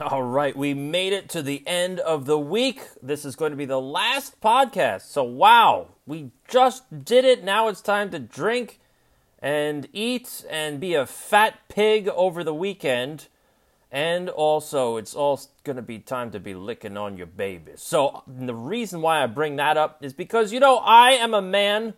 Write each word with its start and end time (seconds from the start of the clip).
All 0.00 0.22
right, 0.22 0.56
we 0.56 0.74
made 0.74 1.12
it 1.12 1.28
to 1.30 1.42
the 1.42 1.64
end 1.66 1.98
of 1.98 2.24
the 2.24 2.38
week. 2.38 2.82
This 3.02 3.24
is 3.24 3.34
going 3.34 3.50
to 3.50 3.56
be 3.56 3.64
the 3.64 3.80
last 3.80 4.40
podcast. 4.40 5.02
So, 5.02 5.24
wow, 5.24 5.88
we 6.06 6.30
just 6.46 7.04
did 7.04 7.24
it. 7.24 7.42
Now 7.42 7.66
it's 7.66 7.80
time 7.80 8.10
to 8.10 8.20
drink 8.20 8.78
and 9.40 9.88
eat 9.92 10.44
and 10.48 10.78
be 10.78 10.94
a 10.94 11.04
fat 11.04 11.58
pig 11.68 12.06
over 12.08 12.44
the 12.44 12.54
weekend. 12.54 13.26
And 13.90 14.28
also, 14.28 14.98
it's 14.98 15.14
all 15.14 15.40
going 15.64 15.76
to 15.76 15.82
be 15.82 15.98
time 15.98 16.30
to 16.30 16.38
be 16.38 16.54
licking 16.54 16.96
on 16.96 17.16
your 17.16 17.26
babies. 17.26 17.80
So, 17.82 18.22
the 18.26 18.54
reason 18.54 19.00
why 19.00 19.24
I 19.24 19.26
bring 19.26 19.56
that 19.56 19.76
up 19.76 20.04
is 20.04 20.12
because, 20.12 20.52
you 20.52 20.60
know, 20.60 20.76
I 20.78 21.12
am 21.12 21.34
a 21.34 21.42
man 21.42 21.94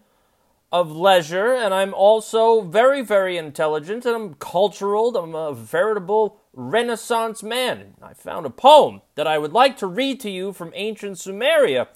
of 0.72 0.90
leisure 0.90 1.54
and 1.54 1.74
I'm 1.74 1.92
also 1.94 2.60
very, 2.60 3.02
very 3.02 3.36
intelligent 3.36 4.04
and 4.06 4.14
I'm 4.14 4.34
cultural. 4.34 5.16
I'm 5.16 5.34
a 5.34 5.52
veritable 5.52 6.40
Renaissance 6.52 7.42
man. 7.42 7.94
I 8.02 8.14
found 8.14 8.46
a 8.46 8.50
poem 8.50 9.02
that 9.16 9.26
I 9.26 9.38
would 9.38 9.52
like 9.52 9.76
to 9.78 9.86
read 9.86 10.20
to 10.20 10.30
you 10.30 10.52
from 10.52 10.72
ancient 10.74 11.16
Sumeria. 11.16 11.88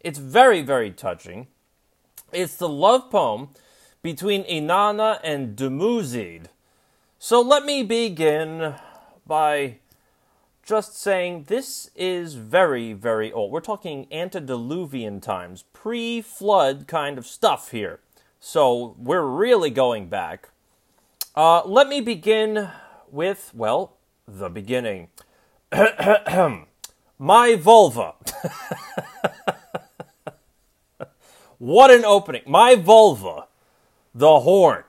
It's 0.00 0.18
very, 0.18 0.62
very 0.62 0.90
touching. 0.90 1.48
It's 2.32 2.56
the 2.56 2.68
love 2.68 3.10
poem 3.10 3.50
between 4.02 4.44
Inanna 4.44 5.20
and 5.22 5.56
Dumuzid. 5.56 6.46
So 7.18 7.40
let 7.40 7.64
me 7.64 7.82
begin 7.82 8.74
by 9.26 9.76
just 10.62 10.96
saying 10.96 11.44
this 11.44 11.90
is 11.94 12.34
very, 12.34 12.92
very 12.92 13.32
old. 13.32 13.52
We're 13.52 13.60
talking 13.60 14.06
antediluvian 14.10 15.20
times, 15.20 15.64
pre 15.72 16.20
flood 16.20 16.86
kind 16.86 17.18
of 17.18 17.26
stuff 17.26 17.70
here. 17.70 18.00
So 18.44 18.96
we're 18.98 19.24
really 19.24 19.70
going 19.70 20.08
back. 20.08 20.48
Uh, 21.36 21.62
let 21.64 21.86
me 21.86 22.00
begin 22.00 22.70
with, 23.08 23.52
well, 23.54 23.92
the 24.26 24.50
beginning. 24.50 25.10
My 25.70 27.54
vulva. 27.54 28.14
what 31.58 31.92
an 31.92 32.04
opening. 32.04 32.42
My 32.44 32.74
vulva, 32.74 33.46
the 34.12 34.40
horn, 34.40 34.82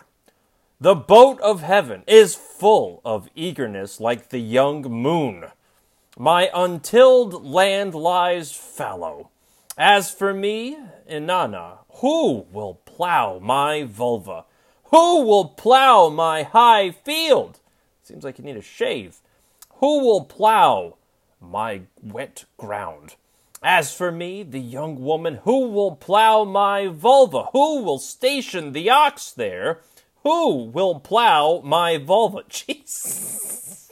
the 0.81 0.95
boat 0.95 1.39
of 1.41 1.61
heaven, 1.61 2.01
is 2.07 2.33
full 2.33 3.01
of 3.05 3.29
eagerness 3.35 3.99
like 3.99 4.29
the 4.29 4.39
young 4.39 4.81
moon. 4.81 5.45
My 6.17 6.49
untilled 6.55 7.45
land 7.45 7.93
lies 7.93 8.51
fallow. 8.51 9.29
As 9.77 10.11
for 10.11 10.35
me, 10.35 10.77
Inanna, 11.09 11.79
who 11.95 12.45
will 12.51 12.75
plow 12.85 13.39
my 13.39 13.83
vulva? 13.83 14.45
Who 14.85 15.23
will 15.23 15.45
plow 15.45 16.09
my 16.09 16.43
high 16.43 16.91
field? 16.91 17.59
Seems 18.03 18.23
like 18.23 18.37
you 18.37 18.45
need 18.45 18.57
a 18.57 18.61
shave. 18.61 19.17
Who 19.77 19.99
will 20.01 20.25
plow 20.25 20.97
my 21.41 21.81
wet 22.03 22.45
ground? 22.57 23.15
As 23.63 23.95
for 23.95 24.11
me, 24.11 24.43
the 24.43 24.59
young 24.59 25.01
woman, 25.01 25.39
who 25.43 25.69
will 25.69 25.95
plow 25.95 26.43
my 26.43 26.87
vulva? 26.87 27.45
Who 27.53 27.81
will 27.81 27.97
station 27.97 28.73
the 28.73 28.91
ox 28.91 29.31
there? 29.31 29.79
Who 30.21 30.65
will 30.65 30.99
plow 30.99 31.61
my 31.63 31.97
vulva? 31.97 32.43
Jeez. 32.49 33.89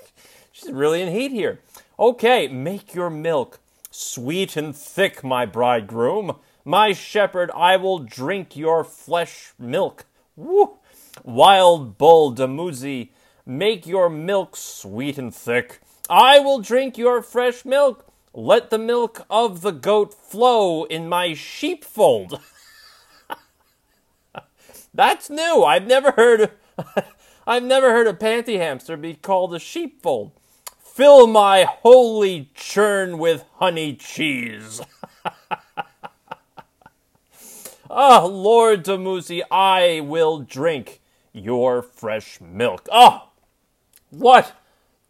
She's 0.52 0.72
really 0.72 1.02
in 1.02 1.12
heat 1.12 1.32
here. 1.32 1.60
Okay, 1.98 2.48
make 2.48 2.94
your 2.94 3.10
milk 3.10 3.60
sweet 3.92 4.58
and 4.58 4.76
thick, 4.76 5.24
my 5.24 5.46
bridegroom. 5.46 6.38
My 6.66 6.94
shepherd, 6.94 7.52
I 7.52 7.78
will 7.78 8.00
drink 8.00 8.56
your 8.56 8.84
flesh 8.84 9.54
milk. 9.60 10.06
Woo! 10.36 10.80
Wild 11.24 11.98
bull 11.98 12.34
Dumuzid, 12.34 13.10
Make 13.46 13.86
your 13.88 14.10
milk 14.10 14.56
sweet 14.56 15.18
and 15.18 15.34
thick. 15.34 15.82
I 16.10 16.40
will 16.40 16.60
drink 16.60 16.98
your 16.98 17.22
fresh 17.22 17.66
milk. 17.66 18.06
Let 18.34 18.70
the 18.70 18.78
milk 18.78 19.26
of 19.30 19.62
the 19.62 19.72
goat 19.72 20.14
flow 20.14 20.86
in 20.86 21.10
my 21.10 21.34
sheepfold. 21.34 22.40
That's 24.94 25.30
new. 25.30 25.64
I've 25.64 25.88
never 25.88 26.12
heard 26.12 26.52
I've 27.48 27.64
never 27.64 27.92
heard 27.92 28.08
a 28.08 28.14
panty 28.14 28.58
hamster 28.58 28.96
be 28.96 29.16
called 29.16 29.54
a 29.54 29.60
sheepfold. 29.60 30.32
Fill 31.02 31.26
my 31.26 31.64
holy 31.64 32.52
churn 32.54 33.18
with 33.18 33.44
honey 33.56 33.96
cheese. 33.96 34.82
Ah, 37.90 38.22
oh, 38.22 38.28
Lord 38.28 38.86
Dumuzid, 38.86 39.42
I 39.50 40.02
will 40.02 40.42
drink 40.42 41.02
your 41.34 41.82
fresh 41.82 42.40
milk. 42.40 42.88
Oh, 42.92 43.30
what 44.12 44.54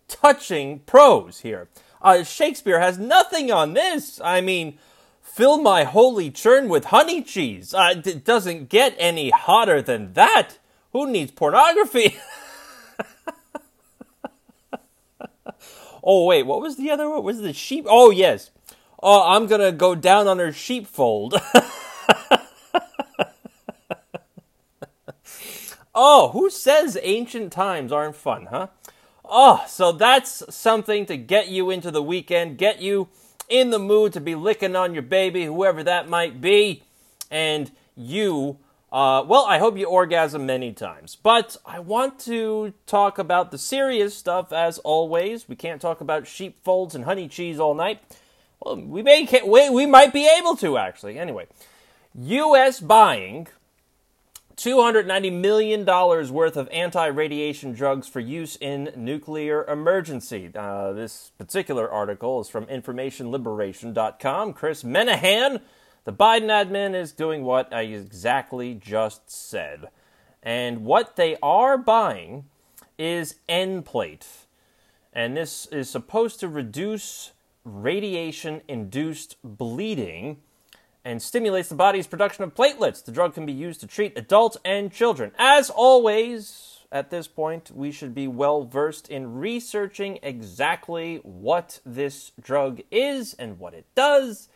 touching 0.07 0.79
prose 0.79 1.41
here. 1.41 1.67
Uh, 2.01 2.23
Shakespeare 2.23 2.79
has 2.79 2.97
nothing 2.97 3.51
on 3.51 3.73
this. 3.73 4.21
I 4.23 4.39
mean, 4.39 4.77
fill 5.21 5.57
my 5.57 5.83
holy 5.83 6.31
churn 6.31 6.69
with 6.69 6.85
honey 6.85 7.21
cheese. 7.21 7.73
Uh, 7.73 8.01
it 8.03 8.23
doesn't 8.23 8.69
get 8.69 8.95
any 8.97 9.29
hotter 9.29 9.81
than 9.81 10.13
that. 10.13 10.57
Who 10.93 11.11
needs 11.11 11.31
pornography? 11.31 12.17
oh 16.03 16.25
wait, 16.25 16.43
what 16.43 16.61
was 16.61 16.77
the 16.77 16.91
other 16.91 17.09
one? 17.09 17.23
Was 17.23 17.41
the 17.41 17.53
sheep? 17.53 17.85
Oh 17.87 18.09
yes. 18.11 18.51
Oh, 19.01 19.27
I'm 19.27 19.47
gonna 19.47 19.71
go 19.71 19.95
down 19.95 20.27
on 20.27 20.37
her 20.39 20.51
sheepfold. 20.53 21.35
oh, 25.95 26.29
who 26.29 26.49
says 26.49 26.97
ancient 27.01 27.51
times 27.51 27.91
aren't 27.91 28.15
fun, 28.15 28.47
huh? 28.47 28.67
Oh, 29.25 29.63
so 29.67 29.91
that's 29.91 30.43
something 30.53 31.05
to 31.05 31.15
get 31.17 31.47
you 31.47 31.69
into 31.69 31.89
the 31.89 32.03
weekend, 32.03 32.57
get 32.57 32.81
you 32.81 33.07
in 33.47 33.69
the 33.69 33.79
mood 33.79 34.13
to 34.13 34.21
be 34.21 34.35
licking 34.35 34.75
on 34.75 34.93
your 34.93 35.03
baby, 35.03 35.45
whoever 35.45 35.83
that 35.83 36.09
might 36.09 36.41
be, 36.41 36.83
and 37.29 37.71
you. 37.95 38.57
Uh, 38.91 39.23
well, 39.25 39.45
I 39.45 39.57
hope 39.59 39.77
you 39.77 39.85
orgasm 39.85 40.45
many 40.45 40.73
times. 40.73 41.15
But 41.15 41.55
I 41.65 41.79
want 41.79 42.19
to 42.21 42.73
talk 42.85 43.17
about 43.17 43.51
the 43.51 43.57
serious 43.57 44.15
stuff 44.15 44.51
as 44.51 44.79
always. 44.79 45.47
We 45.47 45.55
can't 45.55 45.81
talk 45.81 46.01
about 46.01 46.27
sheepfolds 46.27 46.93
and 46.93 47.05
honey 47.05 47.27
cheese 47.27 47.59
all 47.59 47.73
night. 47.73 48.01
Well, 48.59 48.75
we 48.75 49.01
may 49.01 49.27
we, 49.45 49.69
we 49.69 49.85
might 49.85 50.11
be 50.11 50.29
able 50.37 50.55
to 50.57 50.77
actually. 50.77 51.17
Anyway, 51.17 51.47
U.S. 52.15 52.81
buying 52.81 53.47
$290 54.57 55.33
million 55.39 55.85
worth 55.85 56.57
of 56.57 56.69
anti 56.71 57.07
radiation 57.07 57.73
drugs 57.73 58.07
for 58.07 58.19
use 58.19 58.57
in 58.57 58.91
nuclear 58.95 59.65
emergency. 59.65 60.51
Uh, 60.53 60.91
this 60.91 61.31
particular 61.37 61.89
article 61.89 62.41
is 62.41 62.49
from 62.49 62.65
InformationLiberation.com. 62.65 64.53
Chris 64.53 64.83
Menahan, 64.83 65.61
the 66.03 66.13
Biden 66.13 66.47
admin, 66.47 66.95
is 66.95 67.11
doing 67.11 67.43
what 67.43 67.73
I 67.73 67.81
exactly 67.81 68.73
just 68.73 69.29
said. 69.29 69.89
And 70.43 70.85
what 70.85 71.15
they 71.15 71.37
are 71.43 71.77
buying 71.77 72.45
is 72.97 73.35
Nplate. 73.47 74.25
And 75.13 75.37
this 75.37 75.65
is 75.67 75.89
supposed 75.89 76.39
to 76.39 76.47
reduce 76.47 77.31
radiation 77.63 78.61
induced 78.67 79.35
bleeding 79.43 80.37
and 81.03 81.21
stimulates 81.21 81.69
the 81.69 81.75
body's 81.75 82.07
production 82.07 82.43
of 82.43 82.55
platelets. 82.55 83.03
The 83.03 83.11
drug 83.11 83.33
can 83.33 83.45
be 83.45 83.53
used 83.53 83.81
to 83.81 83.87
treat 83.87 84.17
adults 84.17 84.57
and 84.63 84.91
children. 84.91 85.31
As 85.37 85.69
always, 85.69 86.79
at 86.91 87.09
this 87.09 87.27
point, 87.27 87.71
we 87.73 87.91
should 87.91 88.13
be 88.13 88.27
well 88.27 88.63
versed 88.63 89.09
in 89.09 89.35
researching 89.35 90.19
exactly 90.21 91.17
what 91.23 91.79
this 91.85 92.31
drug 92.39 92.81
is 92.91 93.33
and 93.35 93.59
what 93.59 93.73
it 93.73 93.85
does, 93.95 94.49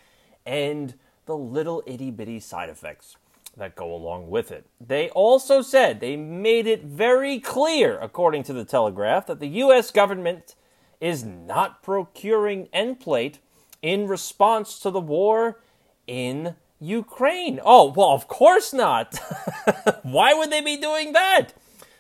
and 0.46 0.94
the 1.26 1.38
little 1.38 1.84
itty 1.86 2.12
bitty 2.12 2.40
side 2.40 2.70
effects 2.70 3.18
that 3.58 3.76
go 3.76 3.94
along 3.94 4.30
with 4.30 4.52
it. 4.52 4.66
They 4.86 5.10
also 5.10 5.62
said, 5.62 6.00
they 6.00 6.16
made 6.18 6.68
it 6.68 6.84
very 6.84 7.40
clear, 7.40 7.98
according 8.00 8.44
to 8.44 8.54
the 8.54 8.66
Telegraph, 8.66 9.28
that 9.28 9.40
the 9.40 9.48
U.S. 9.48 9.92
government 9.92 10.56
is 11.00 11.24
not 11.24 11.82
procuring 11.82 12.68
Nplate 12.68 13.40
in 13.82 14.08
response 14.08 14.80
to 14.80 14.92
the 14.92 15.00
war 15.00 15.62
in 16.08 16.56
Ukraine. 16.80 17.60
Oh, 17.64 17.94
well, 17.96 18.10
of 18.10 18.28
course 18.28 18.74
not. 18.74 19.16
Why 20.04 20.34
would 20.34 20.52
they 20.52 20.62
be 20.62 20.78
doing 20.78 21.14
that? 21.14 21.54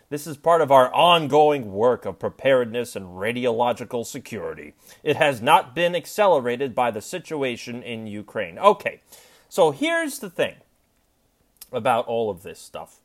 This 0.09 0.27
is 0.27 0.37
part 0.37 0.61
of 0.61 0.71
our 0.71 0.93
ongoing 0.93 1.71
work 1.73 2.05
of 2.05 2.19
preparedness 2.19 2.95
and 2.95 3.07
radiological 3.07 4.05
security. 4.05 4.73
It 5.03 5.15
has 5.15 5.41
not 5.41 5.73
been 5.73 5.95
accelerated 5.95 6.75
by 6.75 6.91
the 6.91 7.01
situation 7.01 7.81
in 7.81 8.05
Ukraine. 8.05 8.59
Okay, 8.59 9.01
so 9.49 9.71
here's 9.71 10.19
the 10.19 10.29
thing 10.29 10.55
about 11.71 12.05
all 12.05 12.29
of 12.29 12.43
this 12.43 12.59
stuff. 12.59 13.01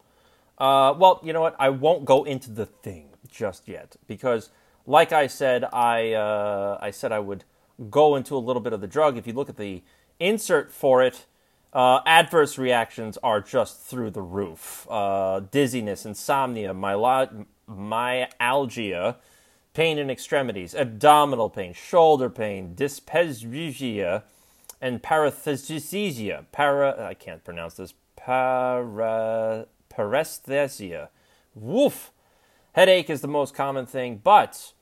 Uh, 0.58 0.94
well, 0.96 1.20
you 1.24 1.32
know 1.32 1.40
what? 1.40 1.56
I 1.58 1.70
won't 1.70 2.04
go 2.04 2.24
into 2.24 2.50
the 2.50 2.66
thing 2.66 3.08
just 3.28 3.66
yet 3.66 3.96
because, 4.06 4.50
like 4.86 5.10
I 5.10 5.26
said, 5.26 5.64
I 5.72 6.12
uh, 6.12 6.78
I 6.82 6.90
said 6.90 7.12
I 7.12 7.18
would 7.18 7.44
go 7.88 8.14
into 8.14 8.36
a 8.36 8.38
little 8.38 8.60
bit 8.60 8.74
of 8.74 8.82
the 8.82 8.86
drug. 8.86 9.16
If 9.16 9.26
you 9.26 9.32
look 9.32 9.48
at 9.48 9.56
the 9.56 9.82
insert 10.18 10.70
for 10.70 11.02
it, 11.02 11.24
uh, 11.72 12.00
adverse 12.04 12.58
reactions 12.58 13.16
are 13.22 13.40
just 13.40 13.82
through 13.82 14.10
the 14.10 14.22
roof. 14.22 14.86
Uh, 14.90 15.40
dizziness, 15.50 16.04
insomnia, 16.04 16.74
myalgia, 16.74 17.46
pain 19.72 19.98
in 19.98 20.10
extremities, 20.10 20.74
abdominal 20.74 21.48
pain, 21.48 21.72
shoulder 21.72 22.28
pain, 22.28 22.74
dyspepsia, 22.74 24.24
and 24.80 25.02
paresthesia. 25.02 26.44
Para, 26.52 27.06
I 27.06 27.14
can't 27.14 27.44
pronounce 27.44 27.74
this. 27.74 27.94
Para, 28.16 29.66
paresthesia. 29.90 31.08
Woof. 31.54 32.10
Headache 32.72 33.10
is 33.10 33.20
the 33.20 33.28
most 33.28 33.54
common 33.54 33.86
thing, 33.86 34.20
but 34.22 34.72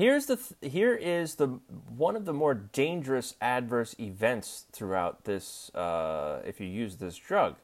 here's 0.00 0.26
the 0.26 0.36
th- 0.36 0.72
here 0.72 0.94
is 0.94 1.34
the 1.34 1.46
one 1.46 2.16
of 2.16 2.24
the 2.24 2.32
more 2.32 2.54
dangerous 2.54 3.34
adverse 3.40 3.94
events 4.00 4.64
throughout 4.72 5.24
this 5.24 5.70
uh, 5.74 6.40
if 6.44 6.60
you 6.60 6.66
use 6.66 6.96
this 6.96 7.16
drug. 7.16 7.56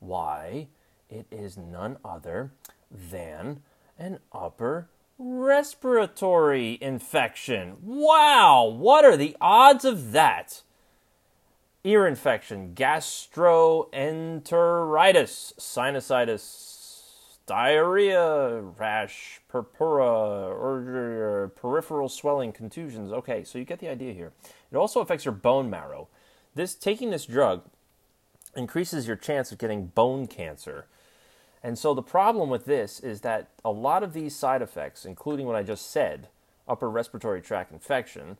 Why? 0.00 0.68
It 1.08 1.26
is 1.30 1.56
none 1.56 1.98
other 2.04 2.50
than 2.90 3.62
an 3.98 4.18
upper 4.32 4.88
respiratory 5.18 6.78
infection. 6.80 7.76
Wow, 7.82 8.64
what 8.64 9.04
are 9.04 9.16
the 9.16 9.36
odds 9.40 9.84
of 9.84 10.12
that? 10.12 10.62
Ear 11.84 12.06
infection, 12.06 12.74
gastroenteritis, 12.74 15.54
sinusitis, 15.54 16.65
diarrhea, 17.46 18.60
rash, 18.60 19.40
purpura, 19.48 20.04
or 20.04 21.52
peripheral 21.54 22.08
swelling, 22.08 22.52
contusions. 22.52 23.12
Okay, 23.12 23.44
so 23.44 23.58
you 23.58 23.64
get 23.64 23.78
the 23.78 23.88
idea 23.88 24.12
here. 24.12 24.32
It 24.70 24.76
also 24.76 25.00
affects 25.00 25.24
your 25.24 25.32
bone 25.32 25.70
marrow. 25.70 26.08
This 26.54 26.74
taking 26.74 27.10
this 27.10 27.26
drug 27.26 27.62
increases 28.56 29.06
your 29.06 29.16
chance 29.16 29.52
of 29.52 29.58
getting 29.58 29.86
bone 29.86 30.26
cancer. 30.26 30.86
And 31.62 31.78
so 31.78 31.94
the 31.94 32.02
problem 32.02 32.48
with 32.48 32.64
this 32.64 33.00
is 33.00 33.20
that 33.22 33.50
a 33.64 33.70
lot 33.70 34.02
of 34.02 34.12
these 34.12 34.34
side 34.34 34.62
effects, 34.62 35.04
including 35.04 35.46
what 35.46 35.56
I 35.56 35.62
just 35.62 35.90
said, 35.90 36.28
upper 36.68 36.90
respiratory 36.90 37.40
tract 37.40 37.72
infection, 37.72 38.38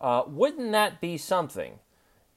uh, 0.00 0.22
wouldn't 0.26 0.72
that 0.72 1.00
be 1.00 1.16
something 1.16 1.80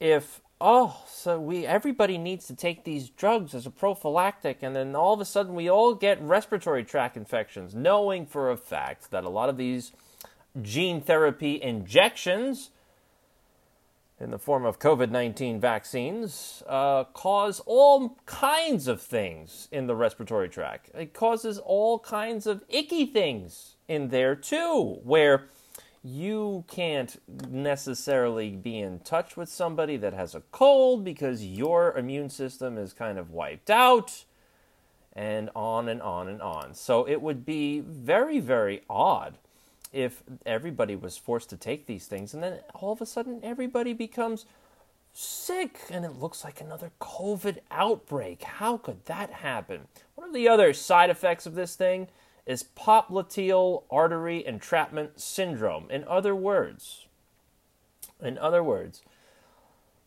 if 0.00 0.40
oh 0.62 1.02
so 1.08 1.40
we 1.40 1.66
everybody 1.66 2.16
needs 2.16 2.46
to 2.46 2.54
take 2.54 2.84
these 2.84 3.10
drugs 3.10 3.52
as 3.52 3.66
a 3.66 3.70
prophylactic 3.70 4.58
and 4.62 4.76
then 4.76 4.94
all 4.94 5.12
of 5.12 5.20
a 5.20 5.24
sudden 5.24 5.54
we 5.54 5.68
all 5.68 5.92
get 5.92 6.22
respiratory 6.22 6.84
tract 6.84 7.16
infections 7.16 7.74
knowing 7.74 8.24
for 8.24 8.48
a 8.48 8.56
fact 8.56 9.10
that 9.10 9.24
a 9.24 9.28
lot 9.28 9.48
of 9.48 9.56
these 9.56 9.90
gene 10.62 11.00
therapy 11.00 11.60
injections 11.60 12.70
in 14.20 14.30
the 14.30 14.38
form 14.38 14.64
of 14.64 14.78
COVID 14.78 15.10
19 15.10 15.60
vaccines 15.60 16.62
uh, 16.68 17.04
cause 17.04 17.60
all 17.66 18.16
kinds 18.24 18.86
of 18.86 19.02
things 19.02 19.66
in 19.72 19.88
the 19.88 19.96
respiratory 19.96 20.48
tract. 20.48 20.90
It 20.94 21.12
causes 21.12 21.58
all 21.58 21.98
kinds 21.98 22.46
of 22.46 22.62
icky 22.68 23.04
things 23.04 23.74
in 23.88 24.10
there 24.10 24.36
too, 24.36 25.00
where 25.02 25.48
you 26.04 26.64
can't 26.68 27.20
necessarily 27.48 28.50
be 28.50 28.78
in 28.78 28.98
touch 29.00 29.36
with 29.36 29.48
somebody 29.48 29.96
that 29.98 30.12
has 30.12 30.34
a 30.34 30.42
cold 30.50 31.04
because 31.04 31.44
your 31.44 31.96
immune 31.96 32.28
system 32.28 32.76
is 32.76 32.92
kind 32.92 33.18
of 33.18 33.30
wiped 33.30 33.70
out, 33.70 34.24
and 35.12 35.50
on 35.54 35.88
and 35.88 36.00
on 36.02 36.28
and 36.28 36.40
on. 36.40 36.74
So 36.74 37.06
it 37.06 37.20
would 37.20 37.44
be 37.44 37.80
very, 37.80 38.40
very 38.40 38.82
odd 38.88 39.38
if 39.92 40.22
everybody 40.46 40.96
was 40.96 41.18
forced 41.18 41.50
to 41.50 41.56
take 41.56 41.86
these 41.86 42.06
things 42.06 42.32
and 42.32 42.42
then 42.42 42.60
all 42.74 42.92
of 42.92 43.02
a 43.02 43.06
sudden 43.06 43.40
everybody 43.42 43.92
becomes 43.92 44.46
sick 45.12 45.80
and 45.90 46.04
it 46.04 46.18
looks 46.18 46.44
like 46.44 46.62
another 46.62 46.90
COVID 46.98 47.58
outbreak. 47.70 48.42
How 48.42 48.78
could 48.78 49.04
that 49.04 49.30
happen? 49.30 49.82
What 50.14 50.30
are 50.30 50.32
the 50.32 50.48
other 50.48 50.72
side 50.72 51.10
effects 51.10 51.44
of 51.44 51.54
this 51.54 51.76
thing 51.76 52.08
is 52.46 52.64
popliteal 52.76 53.84
artery 53.90 54.44
entrapment 54.44 55.20
syndrome. 55.20 55.90
In 55.90 56.04
other 56.04 56.34
words, 56.34 57.06
in 58.20 58.38
other 58.38 58.62
words, 58.62 59.02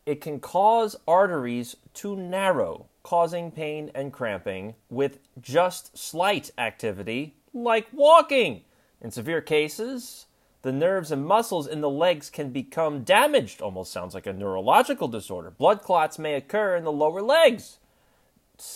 it 0.05 0.21
can 0.21 0.39
cause 0.39 0.95
arteries 1.07 1.75
to 1.95 2.15
narrow, 2.15 2.87
causing 3.03 3.51
pain 3.51 3.89
and 3.95 4.13
cramping 4.13 4.75
with 4.89 5.19
just 5.41 5.97
slight 5.97 6.51
activity 6.57 7.35
like 7.53 7.87
walking. 7.91 8.61
In 9.01 9.11
severe 9.11 9.41
cases, 9.41 10.27
the 10.61 10.71
nerves 10.71 11.11
and 11.11 11.25
muscles 11.25 11.67
in 11.67 11.81
the 11.81 11.89
legs 11.89 12.29
can 12.29 12.49
become 12.49 13.03
damaged. 13.03 13.61
Almost 13.61 13.91
sounds 13.91 14.13
like 14.13 14.27
a 14.27 14.33
neurological 14.33 15.07
disorder. 15.07 15.51
Blood 15.51 15.81
clots 15.81 16.17
may 16.17 16.33
occur 16.33 16.75
in 16.75 16.83
the 16.83 16.91
lower 16.91 17.21
legs. 17.21 17.77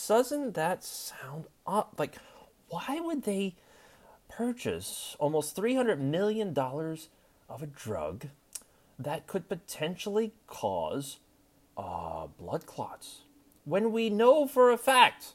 Doesn't 0.08 0.54
that 0.56 0.84
sound 0.84 1.46
up? 1.66 1.96
Like, 1.98 2.18
why 2.69 3.00
would 3.00 3.24
they 3.24 3.56
purchase 4.30 5.16
almost 5.19 5.56
$300 5.56 6.00
million 6.00 6.57
of 6.57 7.63
a 7.63 7.68
drug 7.68 8.27
that 8.98 9.27
could 9.27 9.50
potentially 9.50 10.33
cause 10.48 11.18
uh, 11.77 12.27
blood 12.39 12.66
clots? 12.66 13.21
When 13.66 13.92
we 13.92 14.10
know 14.10 14.48
for 14.48 14.71
a 14.71 14.77
fact 14.77 15.33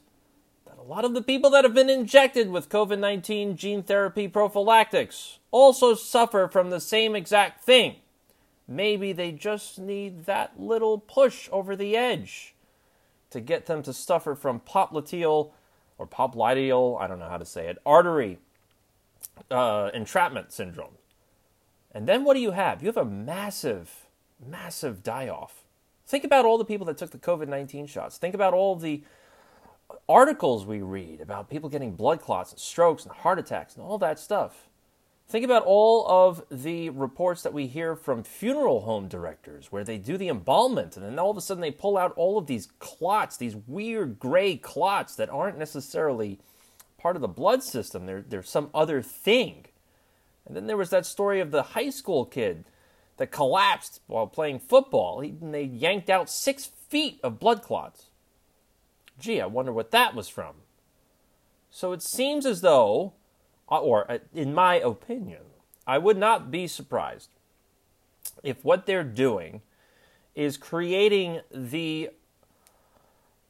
that 0.65 0.77
a 0.77 0.81
lot 0.81 1.05
of 1.05 1.13
the 1.13 1.21
people 1.21 1.49
that 1.51 1.63
have 1.63 1.73
been 1.73 1.89
injected 1.89 2.49
with 2.49 2.69
COVID 2.69 2.99
19 2.99 3.55
gene 3.55 3.83
therapy 3.83 4.27
prophylactics 4.27 5.39
also 5.51 5.93
suffer 5.93 6.47
from 6.51 6.69
the 6.69 6.79
same 6.79 7.15
exact 7.15 7.63
thing. 7.63 7.97
Maybe 8.67 9.13
they 9.13 9.31
just 9.31 9.77
need 9.77 10.25
that 10.25 10.59
little 10.59 10.97
push 10.97 11.47
over 11.51 11.75
the 11.75 11.95
edge 11.95 12.55
to 13.29 13.39
get 13.39 13.67
them 13.67 13.83
to 13.83 13.93
suffer 13.93 14.33
from 14.33 14.59
popliteal 14.59 15.51
or 15.97 16.07
popliteal, 16.07 16.99
I 16.99 17.07
don't 17.07 17.19
know 17.19 17.29
how 17.29 17.37
to 17.37 17.45
say 17.45 17.67
it, 17.67 17.77
artery 17.85 18.39
uh, 19.49 19.89
entrapment 19.93 20.51
syndrome. 20.51 20.97
And 21.91 22.07
then 22.07 22.23
what 22.23 22.33
do 22.33 22.41
you 22.41 22.51
have? 22.51 22.81
You 22.81 22.87
have 22.87 22.97
a 22.97 23.05
massive, 23.05 24.07
massive 24.45 25.01
die 25.03 25.29
off. 25.29 25.63
Think 26.05 26.23
about 26.23 26.45
all 26.45 26.57
the 26.57 26.65
people 26.65 26.85
that 26.87 26.97
took 26.97 27.11
the 27.11 27.17
COVID 27.17 27.47
19 27.47 27.87
shots. 27.87 28.17
Think 28.17 28.35
about 28.35 28.53
all 28.53 28.75
the 28.75 29.03
articles 30.09 30.65
we 30.65 30.81
read 30.81 31.21
about 31.21 31.49
people 31.49 31.69
getting 31.69 31.95
blood 31.95 32.21
clots 32.21 32.51
and 32.51 32.59
strokes 32.59 33.03
and 33.03 33.13
heart 33.13 33.39
attacks 33.39 33.75
and 33.75 33.83
all 33.83 33.97
that 33.99 34.19
stuff. 34.19 34.67
Think 35.27 35.43
about 35.43 35.63
all 35.65 36.07
of 36.07 36.43
the 36.51 36.91
reports 36.91 37.41
that 37.43 37.53
we 37.53 37.65
hear 37.65 37.95
from 37.95 38.23
funeral 38.23 38.81
home 38.81 39.07
directors 39.07 39.71
where 39.71 39.83
they 39.83 39.97
do 39.97 40.17
the 40.17 40.29
embalmment 40.29 40.95
and 40.95 41.05
then 41.05 41.17
all 41.17 41.31
of 41.31 41.37
a 41.37 41.41
sudden 41.41 41.61
they 41.61 41.71
pull 41.71 41.97
out 41.97 42.13
all 42.15 42.37
of 42.37 42.45
these 42.45 42.67
clots, 42.77 43.35
these 43.35 43.55
weird 43.55 44.19
gray 44.19 44.55
clots 44.55 45.15
that 45.15 45.29
aren't 45.29 45.57
necessarily 45.57 46.39
part 46.99 47.15
of 47.15 47.23
the 47.23 47.27
blood 47.27 47.63
system. 47.63 48.05
They're, 48.05 48.21
they're 48.21 48.43
some 48.43 48.69
other 48.73 49.01
thing. 49.01 49.65
And 50.45 50.55
then 50.55 50.67
there 50.67 50.77
was 50.77 50.91
that 50.91 51.07
story 51.07 51.39
of 51.39 51.49
the 51.49 51.63
high 51.63 51.89
school 51.89 52.25
kid 52.25 52.65
that 53.17 53.31
collapsed 53.31 54.01
while 54.05 54.27
playing 54.27 54.59
football. 54.59 55.21
He, 55.21 55.29
and 55.41 55.53
they 55.53 55.63
yanked 55.63 56.09
out 56.09 56.29
six 56.29 56.65
feet 56.65 57.19
of 57.23 57.39
blood 57.39 57.63
clots. 57.63 58.05
Gee, 59.19 59.41
I 59.41 59.47
wonder 59.47 59.71
what 59.71 59.91
that 59.91 60.13
was 60.13 60.27
from. 60.27 60.55
So 61.71 61.93
it 61.93 62.03
seems 62.03 62.45
as 62.45 62.61
though, 62.61 63.13
or 63.67 64.09
uh, 64.11 64.17
in 64.33 64.53
my 64.53 64.75
opinion, 64.75 65.41
I 65.87 65.97
would 65.97 66.17
not 66.17 66.51
be 66.51 66.67
surprised 66.67 67.29
if 68.43 68.63
what 68.63 68.85
they're 68.85 69.03
doing 69.03 69.61
is 70.35 70.57
creating 70.57 71.41
the, 71.51 72.09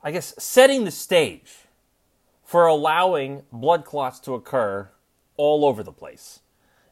I 0.04 0.12
guess, 0.12 0.34
setting 0.38 0.86
the 0.86 0.92
stage 0.92 1.66
for 2.44 2.68
allowing 2.68 3.44
blood 3.52 3.86
clots 3.86 4.20
to 4.22 4.34
occur 4.34 4.90
all 5.36 5.66
over 5.66 5.84
the 5.84 5.92
place. 5.92 6.42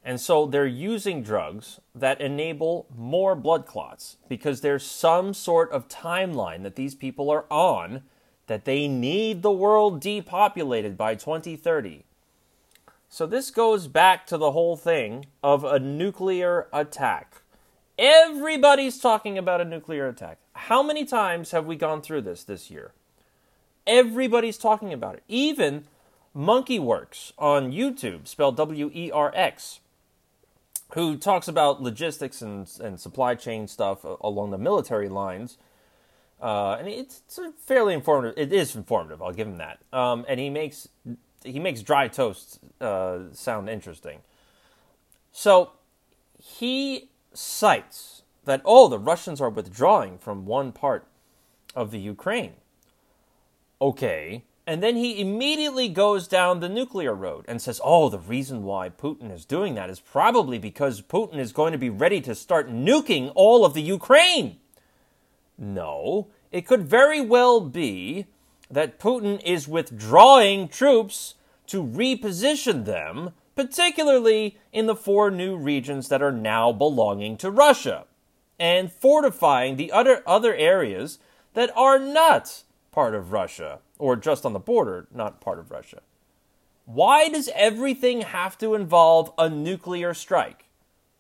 And 0.03 0.19
so 0.19 0.45
they're 0.45 0.65
using 0.65 1.23
drugs 1.23 1.79
that 1.95 2.19
enable 2.19 2.87
more 2.93 3.35
blood 3.35 3.65
clots 3.65 4.17
because 4.27 4.59
there's 4.59 4.85
some 4.85 5.33
sort 5.33 5.71
of 5.71 5.87
timeline 5.87 6.63
that 6.63 6.75
these 6.75 6.95
people 6.95 7.29
are 7.29 7.45
on 7.49 8.03
that 8.47 8.65
they 8.65 8.87
need 8.87 9.41
the 9.41 9.51
world 9.51 10.01
depopulated 10.01 10.97
by 10.97 11.15
2030. 11.15 12.03
So 13.13 13.27
this 13.27 13.51
goes 13.51 13.87
back 13.87 14.25
to 14.25 14.37
the 14.39 14.53
whole 14.53 14.75
thing 14.75 15.27
of 15.43 15.63
a 15.63 15.77
nuclear 15.77 16.65
attack. 16.73 17.43
Everybody's 17.95 18.97
talking 18.97 19.37
about 19.37 19.61
a 19.61 19.65
nuclear 19.65 20.07
attack. 20.07 20.39
How 20.53 20.81
many 20.81 21.05
times 21.05 21.51
have 21.51 21.67
we 21.67 21.75
gone 21.75 22.01
through 22.01 22.21
this 22.21 22.43
this 22.43 22.71
year? 22.71 22.91
Everybody's 23.85 24.57
talking 24.57 24.91
about 24.91 25.13
it. 25.13 25.23
Even 25.27 25.83
Monkey 26.33 26.79
Werx 26.79 27.33
on 27.37 27.71
YouTube, 27.71 28.27
spelled 28.27 28.57
W 28.57 28.89
E 28.91 29.11
R 29.11 29.31
X, 29.35 29.79
who 30.95 31.15
talks 31.15 31.47
about 31.47 31.83
logistics 31.83 32.41
and, 32.41 32.67
and 32.83 32.99
supply 32.99 33.35
chain 33.35 33.67
stuff 33.67 34.03
along 34.21 34.49
the 34.49 34.57
military 34.57 35.07
lines 35.07 35.59
uh, 36.43 36.75
and 36.77 36.89
it's, 36.89 37.21
it's 37.37 37.63
fairly 37.63 37.93
informative. 37.93 38.37
It 38.37 38.51
is 38.51 38.75
informative. 38.75 39.21
I'll 39.21 39.31
give 39.31 39.47
him 39.47 39.59
that. 39.59 39.79
Um, 39.93 40.25
and 40.27 40.41
he 40.41 40.49
makes 40.49 40.89
he 41.43 41.59
makes 41.59 41.81
dry 41.81 42.07
toast 42.07 42.59
uh, 42.81 43.19
sound 43.33 43.69
interesting. 43.69 44.19
So 45.31 45.71
he 46.37 47.09
cites 47.33 48.23
that 48.45 48.61
oh, 48.65 48.87
the 48.87 48.99
Russians 48.99 49.39
are 49.41 49.49
withdrawing 49.49 50.17
from 50.17 50.45
one 50.45 50.71
part 50.71 51.07
of 51.75 51.91
the 51.91 51.99
Ukraine. 51.99 52.53
Okay, 53.81 54.43
And 54.65 54.81
then 54.81 54.95
he 54.95 55.19
immediately 55.19 55.89
goes 55.89 56.27
down 56.27 56.59
the 56.59 56.69
nuclear 56.69 57.13
road 57.13 57.43
and 57.49 57.61
says, 57.61 57.81
oh, 57.83 58.07
the 58.07 58.19
reason 58.19 58.63
why 58.63 58.89
Putin 58.89 59.29
is 59.31 59.43
doing 59.43 59.75
that 59.75 59.89
is 59.89 59.99
probably 59.99 60.57
because 60.57 61.01
Putin 61.01 61.37
is 61.37 61.51
going 61.51 61.73
to 61.73 61.77
be 61.77 61.89
ready 61.89 62.21
to 62.21 62.33
start 62.33 62.69
nuking 62.69 63.31
all 63.35 63.65
of 63.65 63.73
the 63.73 63.81
Ukraine. 63.81 64.59
No, 65.57 66.27
it 66.51 66.65
could 66.65 66.83
very 66.83 67.19
well 67.19 67.59
be 67.59 68.27
that 68.73 68.99
Putin 68.99 69.41
is 69.45 69.67
withdrawing 69.67 70.67
troops 70.67 71.35
to 71.67 71.83
reposition 71.83 72.85
them, 72.85 73.31
particularly 73.55 74.57
in 74.71 74.87
the 74.87 74.95
four 74.95 75.29
new 75.29 75.55
regions 75.55 76.09
that 76.09 76.21
are 76.21 76.31
now 76.31 76.71
belonging 76.71 77.37
to 77.37 77.51
Russia, 77.51 78.05
and 78.59 78.91
fortifying 78.91 79.75
the 79.75 79.91
other, 79.91 80.23
other 80.25 80.55
areas 80.55 81.19
that 81.53 81.71
are 81.77 81.99
not 81.99 82.63
part 82.91 83.13
of 83.13 83.31
Russia, 83.31 83.79
or 83.99 84.15
just 84.15 84.45
on 84.45 84.53
the 84.53 84.59
border, 84.59 85.07
not 85.13 85.39
part 85.39 85.59
of 85.59 85.71
Russia. 85.71 86.01
Why 86.85 87.29
does 87.29 87.49
everything 87.55 88.21
have 88.21 88.57
to 88.57 88.73
involve 88.73 89.31
a 89.37 89.49
nuclear 89.49 90.13
strike? 90.13 90.65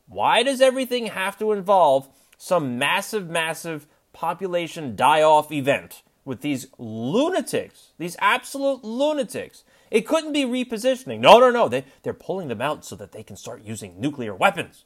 Why 0.07 0.43
does 0.43 0.59
everything 0.59 1.07
have 1.07 1.37
to 1.39 1.51
involve 1.51 2.09
some 2.37 2.77
massive, 2.77 3.29
massive 3.29 3.87
population 4.11 4.95
die 4.95 5.21
off 5.21 5.51
event 5.51 6.01
with 6.25 6.41
these 6.41 6.67
lunatics, 6.77 7.91
these 7.97 8.17
absolute 8.19 8.83
lunatics? 8.83 9.63
It 9.91 10.07
couldn't 10.07 10.33
be 10.33 10.43
repositioning. 10.43 11.19
No, 11.19 11.39
no, 11.39 11.51
no. 11.51 11.69
They, 11.69 11.85
they're 12.01 12.13
pulling 12.13 12.47
them 12.47 12.61
out 12.61 12.83
so 12.83 12.95
that 12.95 13.11
they 13.11 13.23
can 13.23 13.35
start 13.35 13.63
using 13.63 13.99
nuclear 13.99 14.33
weapons. 14.33 14.85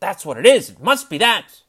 That's 0.00 0.24
what 0.24 0.38
it 0.38 0.46
is. 0.46 0.70
It 0.70 0.82
must 0.82 1.10
be 1.10 1.18
that. 1.18 1.60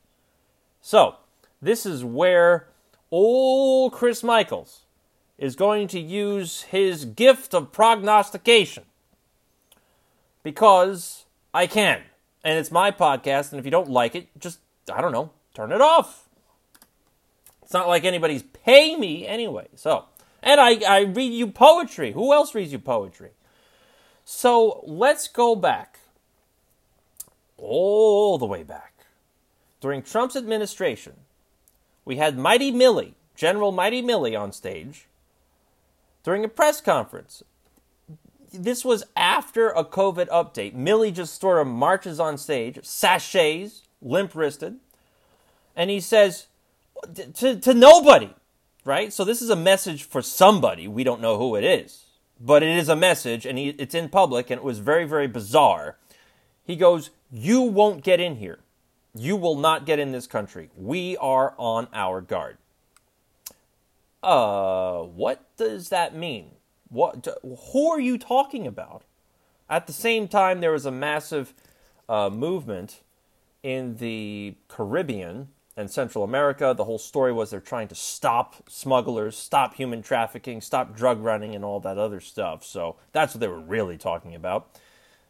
So, 0.81 1.15
this 1.62 1.86
is 1.86 2.03
where 2.03 2.67
old 3.12 3.91
Chris 3.91 4.24
Michaels 4.24 4.81
is 5.38 5.55
going 5.55 5.88
to 5.89 6.00
use 6.00 6.62
his 6.63 7.03
gift 7.03 7.53
of 7.53 7.72
prognostication 7.72 8.86
because 10.43 11.25
I 11.53 11.67
can. 11.67 12.03
And 12.43 12.58
it's 12.58 12.72
my 12.72 12.89
podcast, 12.89 13.51
and 13.51 13.60
if 13.60 13.65
you 13.65 13.72
don't 13.72 13.89
like 13.89 14.15
it, 14.15 14.27
just, 14.39 14.60
I 14.91 15.01
don't 15.01 15.12
know, 15.12 15.31
turn 15.53 15.72
it 15.72 15.81
off. 15.81 16.27
It's 17.72 17.74
not 17.74 17.88
like 17.88 18.04
anybody's 18.04 18.44
paying 18.44 19.00
me 19.00 19.25
anyway. 19.25 19.70
So, 19.75 20.04
and 20.44 20.60
I, 20.60 20.82
I 20.86 21.01
read 21.04 21.32
you 21.32 21.48
poetry. 21.48 22.12
Who 22.12 22.34
else 22.34 22.54
reads 22.54 22.74
you 22.74 22.80
poetry? 22.80 23.30
So 24.25 24.84
let's 24.86 25.30
go 25.30 25.56
back, 25.56 26.00
all 27.56 28.38
the 28.38 28.46
way 28.46 28.63
back. 28.63 29.06
During 29.80 30.01
Trump's 30.01 30.36
administration, 30.36 31.13
we 32.04 32.18
had 32.18 32.38
Mighty 32.38 32.74
Milley, 32.74 33.13
General 33.38 33.72
Mighty 33.72 34.01
Milley, 34.01 34.38
on 34.38 34.51
stage 34.51 35.08
during 36.25 36.44
a 36.44 36.50
press 36.50 36.82
conference. 36.82 37.42
This 38.51 38.84
was 38.84 39.06
after 39.16 39.70
a 39.70 39.86
COVID 39.86 40.28
update. 40.28 40.75
Milley 40.75 41.13
just 41.13 41.40
sort 41.40 41.62
of 41.62 41.68
marches 41.68 42.20
on 42.20 42.38
stage, 42.38 42.80
sashays, 42.84 43.84
limp 44.01 44.36
wristed, 44.36 44.75
and 45.74 45.90
he 45.90 46.01
says 46.01 46.48
to, 47.34 47.55
to 47.60 47.74
nobody, 47.74 48.34
right? 48.86 49.12
So 49.12 49.24
this 49.24 49.41
is 49.41 49.50
a 49.50 49.55
message 49.55 50.03
for 50.03 50.22
somebody. 50.22 50.88
We 50.88 51.03
don't 51.03 51.22
know 51.22 51.38
who 51.38 51.55
it 51.55 51.63
is, 51.63 52.05
but 52.39 52.63
it 52.63 52.77
is 52.77 52.89
a 52.89 52.96
message, 52.96 53.46
and 53.46 53.58
he, 53.58 53.70
it's 53.70 53.96
in 53.96 54.10
public, 54.10 54.50
and 54.50 54.60
it 54.60 54.63
was 54.63 54.79
very, 54.79 55.05
very 55.05 55.27
bizarre. 55.27 55.98
He 56.63 56.75
goes, 56.75 57.10
You 57.31 57.62
won't 57.62 58.03
get 58.03 58.20
in 58.20 58.38
here. 58.38 58.60
You 59.13 59.36
will 59.36 59.55
not 59.55 59.86
get 59.86 60.00
in 60.00 60.12
this 60.12 60.27
country. 60.27 60.70
We 60.75 61.17
are 61.17 61.53
on 61.58 61.88
our 61.93 62.22
guard. 62.22 62.58
Uh, 64.24 65.01
what 65.01 65.46
does 65.58 65.89
that 65.89 66.15
mean? 66.15 66.51
What? 66.89 67.27
Who 67.72 67.89
are 67.91 68.00
you 68.00 68.17
talking 68.17 68.67
about? 68.67 69.03
At 69.70 69.88
the 69.88 69.93
same 69.93 70.27
time, 70.27 70.62
there 70.62 70.72
was 70.72 70.86
a 70.86 70.91
massive 70.91 71.53
uh, 72.08 72.29
movement 72.29 73.01
in 73.63 73.98
the 73.98 74.55
Caribbean 74.67 75.50
and 75.78 75.90
Central 75.90 76.24
America. 76.24 76.74
The 76.75 76.84
whole 76.84 76.98
story 76.98 77.32
was 77.32 77.50
they're 77.50 77.60
trying 77.60 77.88
to 77.90 77.96
stop 77.96 78.70
smugglers, 78.70 79.38
stop 79.38 79.75
human 79.75 80.01
trafficking, 80.01 80.62
stop 80.62 80.96
drug 80.96 81.22
running, 81.22 81.56
and 81.56 81.63
all 81.63 81.80
that 81.82 81.98
other 81.98 82.20
stuff. 82.20 82.63
So 82.63 82.98
that's 83.12 83.34
what 83.34 83.40
they 83.40 83.48
were 83.48 83.60
really 83.60 83.98
talking 83.98 84.36
about. 84.36 84.80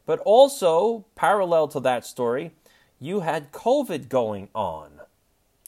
But 0.06 0.20
also, 0.20 1.06
parallel 1.16 1.68
to 1.70 1.80
that 1.82 2.06
story, 2.06 2.52
you 3.00 3.22
had 3.22 3.52
COVID 3.52 4.10
going 4.10 4.50
on. 4.54 5.02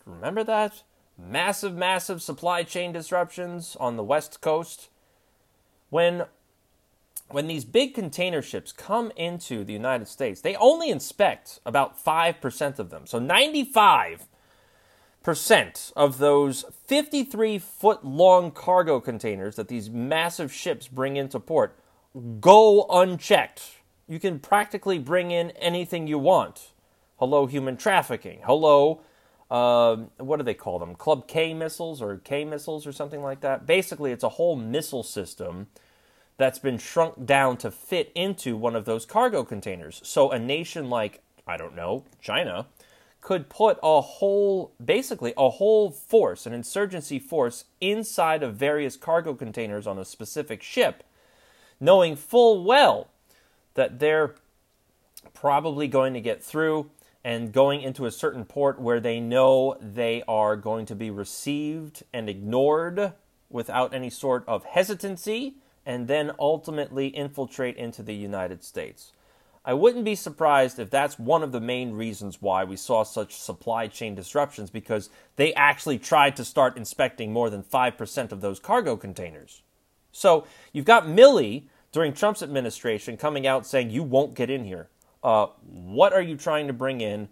Remember 0.06 0.44
that? 0.44 0.84
Massive, 1.18 1.76
massive 1.76 2.22
supply 2.22 2.64
chain 2.64 2.92
disruptions 2.92 3.78
on 3.80 3.96
the 3.96 4.04
West 4.04 4.42
Coast. 4.42 4.90
When 5.90 6.26
when 7.30 7.48
these 7.48 7.66
big 7.66 7.96
container 7.96 8.42
ships 8.42 8.72
come 8.72 9.12
into 9.16 9.64
the 9.64 9.74
United 9.74 10.08
States, 10.08 10.42
they 10.42 10.56
only 10.58 10.90
inspect 10.90 11.60
about 11.66 11.98
5% 12.04 12.80
of 12.80 12.90
them. 12.90 13.08
So 13.08 13.18
95 13.18 14.28
percent 15.24 15.92
of 15.96 16.18
those 16.18 16.66
53 16.88 17.58
foot 17.58 18.06
long 18.06 18.52
cargo 18.52 19.00
containers 19.00 19.56
that 19.56 19.70
these 19.70 19.90
massive 19.90 20.54
ships 20.54 20.88
bring 20.88 21.16
into 21.16 21.40
port 21.40 21.78
go 22.40 22.86
unchecked. 22.90 23.78
You 24.08 24.20
can 24.20 24.40
practically 24.40 25.00
bring 25.00 25.32
in 25.32 25.52
anything 25.52 26.08
you 26.08 26.20
want. 26.20 26.72
Hello, 27.18 27.48
human 27.48 27.78
trafficking. 27.78 28.42
Hello, 28.44 29.02
uh, 29.50 29.96
what 30.18 30.38
do 30.38 30.44
they 30.44 30.54
call 30.54 30.78
them? 30.78 30.96
Club 30.96 31.28
K 31.28 31.54
missiles 31.54 32.02
or 32.02 32.18
K 32.18 32.44
missiles 32.44 32.86
or 32.86 32.92
something 32.92 33.22
like 33.22 33.42
that. 33.42 33.66
Basically, 33.66 34.12
it's 34.12 34.24
a 34.24 34.30
whole 34.30 34.56
missile 34.56 35.04
system 35.04 35.68
that's 36.38 36.60
been 36.60 36.78
shrunk 36.78 37.26
down 37.26 37.58
to 37.58 37.72
fit 37.72 38.12
into 38.16 38.58
one 38.58 38.76
of 38.76 38.86
those 38.86 39.06
cargo 39.06 39.44
containers. 39.44 40.02
So 40.04 40.32
a 40.32 40.40
nation 40.40 40.90
like, 40.90 41.22
I 41.48 41.58
don't 41.58 41.76
know, 41.76 42.04
China, 42.20 42.68
could 43.24 43.48
put 43.48 43.80
a 43.82 44.02
whole, 44.02 44.74
basically, 44.84 45.34
a 45.38 45.50
whole 45.50 45.90
force, 45.90 46.46
an 46.46 46.52
insurgency 46.52 47.18
force, 47.18 47.64
inside 47.80 48.44
of 48.44 48.56
various 48.56 48.98
cargo 48.98 49.34
containers 49.34 49.88
on 49.88 49.98
a 49.98 50.04
specific 50.04 50.62
ship, 50.62 51.04
knowing 51.80 52.18
full 52.18 52.66
well 52.66 53.08
that 53.76 54.00
they're 54.00 54.36
probably 55.34 55.88
going 55.88 56.14
to 56.14 56.20
get 56.20 56.44
through 56.44 56.92
and 57.24 57.54
going 57.54 57.82
into 57.82 58.06
a 58.06 58.12
certain 58.12 58.44
port 58.44 58.78
where 58.78 59.00
they 59.00 59.22
know 59.22 59.78
they 59.80 60.22
are 60.28 60.58
going 60.58 60.86
to 60.86 60.96
be 60.96 61.10
received 61.10 62.04
and 62.12 62.30
ignored 62.30 63.14
without 63.50 63.94
any 63.94 64.10
sort 64.10 64.44
of 64.50 64.66
hesitancy, 64.66 65.54
and 65.86 66.10
then 66.10 66.32
ultimately 66.38 67.08
infiltrate 67.08 67.78
into 67.78 68.04
the 68.04 68.16
United 68.16 68.64
States. 68.64 69.14
I 69.66 69.74
wouldn't 69.74 70.04
be 70.04 70.16
surprised 70.16 70.78
if 70.78 70.90
that's 70.90 71.18
one 71.18 71.42
of 71.42 71.54
the 71.54 71.62
main 71.62 71.94
reasons 71.94 72.42
why 72.42 72.66
we 72.66 72.76
saw 72.76 73.04
such 73.04 73.36
supply 73.36 73.88
chain 73.88 74.14
disruptions 74.14 74.70
because 74.70 75.10
they 75.38 75.54
actually 75.54 76.00
tried 76.00 76.36
to 76.36 76.46
start 76.46 76.76
inspecting 76.76 77.32
more 77.32 77.50
than 77.50 77.64
5% 77.64 78.32
of 78.34 78.42
those 78.42 78.60
cargo 78.60 78.98
containers. 78.98 79.64
So 80.12 80.46
you've 80.74 80.86
got 80.86 81.06
Milley 81.06 81.64
during 81.94 82.12
Trump's 82.14 82.44
administration 82.44 83.16
coming 83.16 83.48
out 83.48 83.66
saying, 83.66 83.90
You 83.90 84.04
won't 84.04 84.36
get 84.36 84.50
in 84.50 84.66
here. 84.66 84.90
Uh, 85.24 85.48
what 85.64 86.12
are 86.12 86.22
you 86.22 86.36
trying 86.36 86.68
to 86.68 86.74
bring 86.74 87.00
in? 87.00 87.30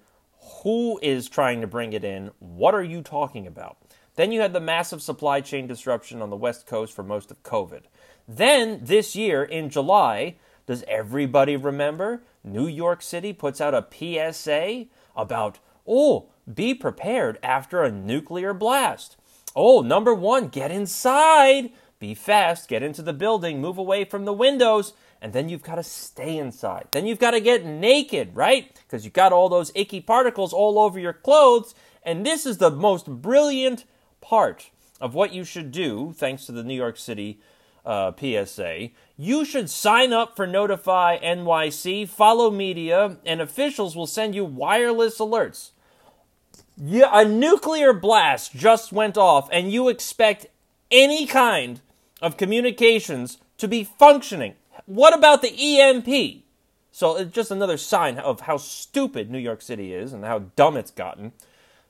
Who 0.63 0.99
is 1.01 1.27
trying 1.27 1.59
to 1.61 1.67
bring 1.67 1.91
it 1.91 2.05
in? 2.05 2.31
What 2.39 2.73
are 2.73 2.83
you 2.83 3.01
talking 3.01 3.45
about? 3.45 3.77
Then 4.15 4.31
you 4.31 4.39
had 4.39 4.53
the 4.53 4.59
massive 4.59 5.01
supply 5.01 5.41
chain 5.41 5.67
disruption 5.67 6.21
on 6.21 6.29
the 6.29 6.35
West 6.37 6.65
Coast 6.65 6.93
for 6.93 7.03
most 7.03 7.29
of 7.29 7.43
COVID. 7.43 7.83
Then 8.27 8.79
this 8.81 9.15
year 9.15 9.43
in 9.43 9.69
July, 9.69 10.35
does 10.71 10.85
everybody 10.87 11.57
remember? 11.57 12.23
New 12.45 12.65
York 12.65 13.01
City 13.01 13.33
puts 13.33 13.59
out 13.59 13.73
a 13.73 13.85
PSA 13.91 14.85
about, 15.17 15.59
oh, 15.85 16.29
be 16.51 16.73
prepared 16.73 17.37
after 17.43 17.83
a 17.83 17.91
nuclear 17.91 18.53
blast. 18.53 19.17
Oh, 19.53 19.81
number 19.81 20.13
one, 20.13 20.47
get 20.47 20.71
inside. 20.71 21.71
Be 21.99 22.13
fast, 22.13 22.69
get 22.69 22.83
into 22.83 23.01
the 23.01 23.11
building, 23.11 23.59
move 23.59 23.77
away 23.77 24.05
from 24.05 24.23
the 24.23 24.31
windows, 24.31 24.93
and 25.21 25.33
then 25.33 25.49
you've 25.49 25.61
got 25.61 25.75
to 25.75 25.83
stay 25.83 26.37
inside. 26.37 26.87
Then 26.91 27.05
you've 27.05 27.19
got 27.19 27.31
to 27.31 27.41
get 27.41 27.65
naked, 27.65 28.33
right? 28.33 28.73
Because 28.73 29.03
you've 29.03 29.13
got 29.13 29.33
all 29.33 29.49
those 29.49 29.73
icky 29.75 29.99
particles 29.99 30.53
all 30.53 30.79
over 30.79 30.97
your 30.99 31.13
clothes. 31.13 31.75
And 32.01 32.25
this 32.25 32.45
is 32.45 32.59
the 32.59 32.71
most 32.71 33.07
brilliant 33.07 33.83
part 34.21 34.71
of 35.01 35.13
what 35.13 35.33
you 35.33 35.43
should 35.43 35.73
do, 35.73 36.13
thanks 36.15 36.45
to 36.45 36.53
the 36.53 36.63
New 36.63 36.75
York 36.75 36.97
City 36.97 37.41
uh, 37.85 38.11
PSA, 38.17 38.89
you 39.17 39.45
should 39.45 39.69
sign 39.69 40.13
up 40.13 40.35
for 40.35 40.47
Notify 40.47 41.17
NYC, 41.19 42.07
follow 42.07 42.51
media, 42.51 43.17
and 43.25 43.41
officials 43.41 43.95
will 43.95 44.07
send 44.07 44.35
you 44.35 44.45
wireless 44.45 45.19
alerts. 45.19 45.71
Yeah, 46.77 47.09
a 47.11 47.25
nuclear 47.25 47.93
blast 47.93 48.53
just 48.55 48.91
went 48.91 49.17
off, 49.17 49.49
and 49.51 49.71
you 49.71 49.89
expect 49.89 50.47
any 50.89 51.25
kind 51.25 51.81
of 52.21 52.37
communications 52.37 53.37
to 53.57 53.67
be 53.67 53.83
functioning. 53.83 54.55
What 54.85 55.13
about 55.15 55.41
the 55.41 55.79
EMP? 55.79 56.43
So 56.91 57.17
it's 57.17 57.31
just 57.31 57.51
another 57.51 57.77
sign 57.77 58.17
of 58.17 58.41
how 58.41 58.57
stupid 58.57 59.29
New 59.29 59.39
York 59.39 59.61
City 59.61 59.93
is 59.93 60.11
and 60.11 60.25
how 60.25 60.39
dumb 60.55 60.75
it's 60.75 60.91
gotten. 60.91 61.31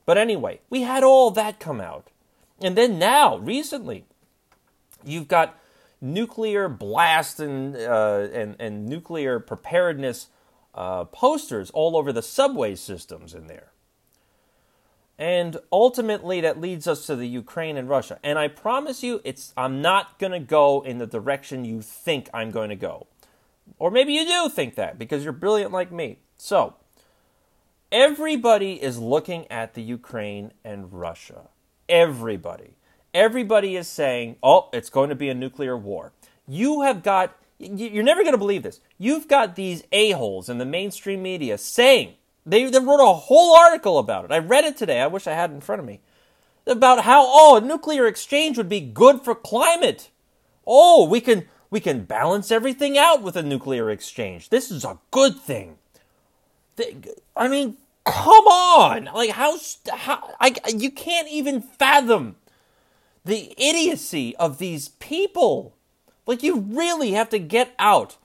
But 0.05 0.17
anyway, 0.17 0.59
we 0.69 0.81
had 0.81 1.03
all 1.03 1.31
that 1.31 1.59
come 1.59 1.81
out. 1.81 2.07
And 2.61 2.77
then 2.77 2.99
now, 2.99 3.37
recently, 3.37 4.05
you've 5.03 5.27
got 5.27 5.57
nuclear 6.01 6.67
blast 6.67 7.39
and 7.39 7.75
uh, 7.75 8.27
and, 8.33 8.55
and 8.59 8.87
nuclear 8.87 9.39
preparedness 9.39 10.27
uh, 10.73 11.05
posters 11.05 11.69
all 11.71 11.95
over 11.95 12.11
the 12.11 12.21
subway 12.21 12.75
systems 12.75 13.33
in 13.33 13.47
there. 13.47 13.71
And 15.17 15.57
ultimately, 15.71 16.41
that 16.41 16.59
leads 16.59 16.87
us 16.87 17.05
to 17.05 17.15
the 17.15 17.27
Ukraine 17.27 17.77
and 17.77 17.87
Russia. 17.87 18.17
And 18.23 18.39
I 18.39 18.47
promise 18.47 19.03
you, 19.03 19.21
it's 19.23 19.53
I'm 19.55 19.81
not 19.81 20.17
going 20.17 20.31
to 20.31 20.39
go 20.39 20.81
in 20.81 20.97
the 20.97 21.05
direction 21.05 21.63
you 21.63 21.81
think 21.81 22.27
I'm 22.33 22.49
going 22.49 22.69
to 22.69 22.75
go, 22.75 23.05
or 23.77 23.91
maybe 23.91 24.13
you 24.13 24.25
do 24.25 24.49
think 24.49 24.75
that 24.75 24.97
because 24.97 25.23
you're 25.23 25.33
brilliant 25.33 25.71
like 25.71 25.91
me. 25.91 26.19
So 26.37 26.75
everybody 27.91 28.81
is 28.81 28.97
looking 28.97 29.45
at 29.51 29.75
the 29.75 29.83
Ukraine 29.83 30.53
and 30.63 30.91
Russia. 30.91 31.49
Everybody. 31.87 32.77
Everybody 33.13 33.75
is 33.75 33.87
saying, 33.87 34.37
oh, 34.41 34.69
it's 34.71 34.89
going 34.89 35.09
to 35.09 35.15
be 35.15 35.29
a 35.29 35.33
nuclear 35.33 35.77
war. 35.77 36.13
You 36.47 36.81
have 36.81 37.03
got, 37.03 37.35
you're 37.59 38.03
never 38.03 38.21
going 38.21 38.33
to 38.33 38.37
believe 38.37 38.63
this. 38.63 38.79
You've 38.97 39.27
got 39.27 39.55
these 39.55 39.83
a-holes 39.91 40.49
in 40.49 40.57
the 40.57 40.65
mainstream 40.65 41.21
media 41.21 41.57
saying, 41.57 42.13
they, 42.45 42.63
they 42.69 42.79
wrote 42.79 43.01
a 43.01 43.13
whole 43.13 43.55
article 43.55 43.99
about 43.99 44.25
it. 44.25 44.31
I 44.31 44.39
read 44.39 44.63
it 44.63 44.77
today. 44.77 45.01
I 45.01 45.07
wish 45.07 45.27
I 45.27 45.33
had 45.33 45.51
it 45.51 45.55
in 45.55 45.61
front 45.61 45.79
of 45.79 45.85
me. 45.85 45.99
About 46.65 47.03
how, 47.03 47.23
oh, 47.27 47.57
a 47.57 47.61
nuclear 47.61 48.07
exchange 48.07 48.57
would 48.57 48.69
be 48.69 48.79
good 48.79 49.21
for 49.21 49.35
climate. 49.35 50.09
Oh, 50.65 51.07
we 51.07 51.19
can, 51.21 51.47
we 51.69 51.79
can 51.79 52.05
balance 52.05 52.51
everything 52.51 52.97
out 52.97 53.21
with 53.21 53.35
a 53.35 53.43
nuclear 53.43 53.89
exchange. 53.89 54.49
This 54.49 54.71
is 54.71 54.85
a 54.85 54.99
good 55.09 55.37
thing. 55.37 55.77
I 57.35 57.47
mean, 57.47 57.77
come 58.05 58.45
on! 58.47 59.05
Like 59.05 59.31
how, 59.31 59.57
how 59.93 60.35
I, 60.39 60.55
you 60.75 60.89
can't 60.89 61.27
even 61.27 61.61
fathom 61.61 62.37
the 63.25 63.53
idiocy 63.57 64.35
of 64.37 64.57
these 64.57 64.89
people. 64.89 65.75
Like, 66.25 66.43
you 66.43 66.59
really 66.59 67.11
have 67.11 67.29
to 67.29 67.39
get 67.39 67.73
out 67.79 68.17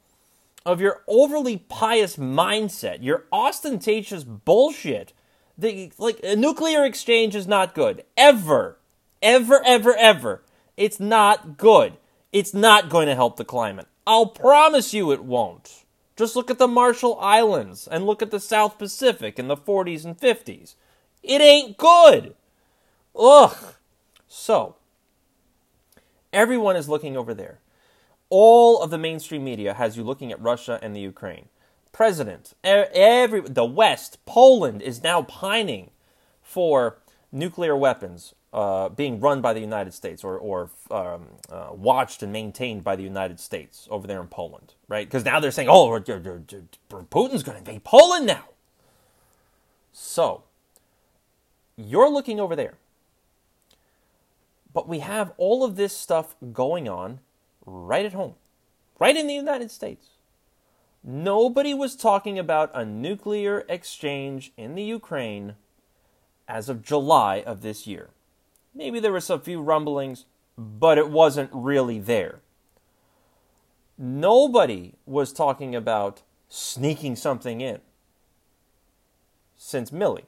of 0.64 0.80
your 0.80 1.02
overly 1.06 1.56
pious 1.56 2.16
mindset, 2.16 3.02
your 3.02 3.24
ostentatious 3.32 4.24
bullshit. 4.24 5.12
The, 5.56 5.92
like, 5.98 6.20
a 6.22 6.36
nuclear 6.36 6.84
exchange 6.84 7.34
is 7.34 7.46
not 7.46 7.74
good. 7.74 8.04
Ever. 8.16 8.78
Ever, 9.22 9.62
ever, 9.64 9.94
ever. 9.96 10.42
It's 10.76 11.00
not 11.00 11.56
good. 11.56 11.94
It's 12.32 12.52
not 12.52 12.90
going 12.90 13.06
to 13.06 13.14
help 13.14 13.36
the 13.36 13.44
climate. 13.44 13.86
I'll 14.06 14.26
promise 14.26 14.92
you 14.92 15.10
it 15.10 15.24
won't. 15.24 15.84
Just 16.16 16.36
look 16.36 16.50
at 16.50 16.58
the 16.58 16.68
Marshall 16.68 17.18
Islands 17.20 17.86
and 17.86 18.06
look 18.06 18.22
at 18.22 18.30
the 18.30 18.40
South 18.40 18.78
Pacific 18.78 19.38
in 19.38 19.48
the 19.48 19.56
40s 19.56 20.04
and 20.04 20.18
50s. 20.18 20.74
It 21.22 21.40
ain't 21.40 21.76
good. 21.76 22.34
Ugh. 23.18 23.56
So, 24.28 24.75
Everyone 26.36 26.76
is 26.76 26.86
looking 26.86 27.16
over 27.16 27.32
there. 27.32 27.60
All 28.28 28.82
of 28.82 28.90
the 28.90 28.98
mainstream 28.98 29.42
media 29.42 29.72
has 29.72 29.96
you 29.96 30.04
looking 30.04 30.30
at 30.30 30.40
Russia 30.40 30.78
and 30.82 30.94
the 30.94 31.00
Ukraine. 31.00 31.48
President, 31.92 32.52
every 32.62 33.40
the 33.40 33.64
West, 33.64 34.18
Poland 34.26 34.82
is 34.82 35.02
now 35.02 35.22
pining 35.22 35.92
for 36.42 36.98
nuclear 37.32 37.74
weapons 37.74 38.34
uh, 38.52 38.90
being 38.90 39.18
run 39.18 39.40
by 39.40 39.54
the 39.54 39.60
United 39.60 39.94
States 39.94 40.22
or, 40.22 40.36
or 40.36 40.70
um, 40.90 41.24
uh, 41.50 41.68
watched 41.72 42.22
and 42.22 42.34
maintained 42.34 42.84
by 42.84 42.96
the 42.96 43.02
United 43.02 43.40
States 43.40 43.88
over 43.90 44.06
there 44.06 44.20
in 44.20 44.26
Poland, 44.26 44.74
right? 44.88 45.06
Because 45.06 45.24
now 45.24 45.40
they're 45.40 45.50
saying, 45.50 45.70
oh, 45.70 45.88
Putin's 45.88 47.42
going 47.42 47.54
to 47.54 47.58
invade 47.58 47.82
Poland 47.82 48.26
now. 48.26 48.44
So, 49.90 50.42
you're 51.76 52.10
looking 52.10 52.38
over 52.38 52.54
there. 52.54 52.74
But 54.76 54.86
we 54.86 54.98
have 54.98 55.32
all 55.38 55.64
of 55.64 55.76
this 55.76 55.96
stuff 55.96 56.36
going 56.52 56.86
on 56.86 57.20
right 57.64 58.04
at 58.04 58.12
home, 58.12 58.34
right 58.98 59.16
in 59.16 59.26
the 59.26 59.32
United 59.32 59.70
States. 59.70 60.08
Nobody 61.02 61.72
was 61.72 61.96
talking 61.96 62.38
about 62.38 62.70
a 62.74 62.84
nuclear 62.84 63.64
exchange 63.70 64.52
in 64.54 64.74
the 64.74 64.82
Ukraine 64.82 65.54
as 66.46 66.68
of 66.68 66.82
July 66.82 67.40
of 67.40 67.62
this 67.62 67.86
year. 67.86 68.10
Maybe 68.74 69.00
there 69.00 69.12
were 69.12 69.20
some 69.22 69.40
few 69.40 69.62
rumblings, 69.62 70.26
but 70.58 70.98
it 70.98 71.08
wasn't 71.08 71.48
really 71.54 71.98
there. 71.98 72.40
Nobody 73.96 74.92
was 75.06 75.32
talking 75.32 75.74
about 75.74 76.20
sneaking 76.50 77.16
something 77.16 77.62
in 77.62 77.80
since 79.56 79.90
Milley. 79.90 80.24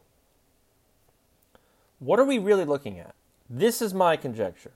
What 1.99 2.19
are 2.19 2.25
we 2.25 2.39
really 2.39 2.65
looking 2.65 2.99
at? 2.99 3.15
This 3.49 3.81
is 3.81 3.95
my 3.95 4.17
conjecture. 4.17 4.73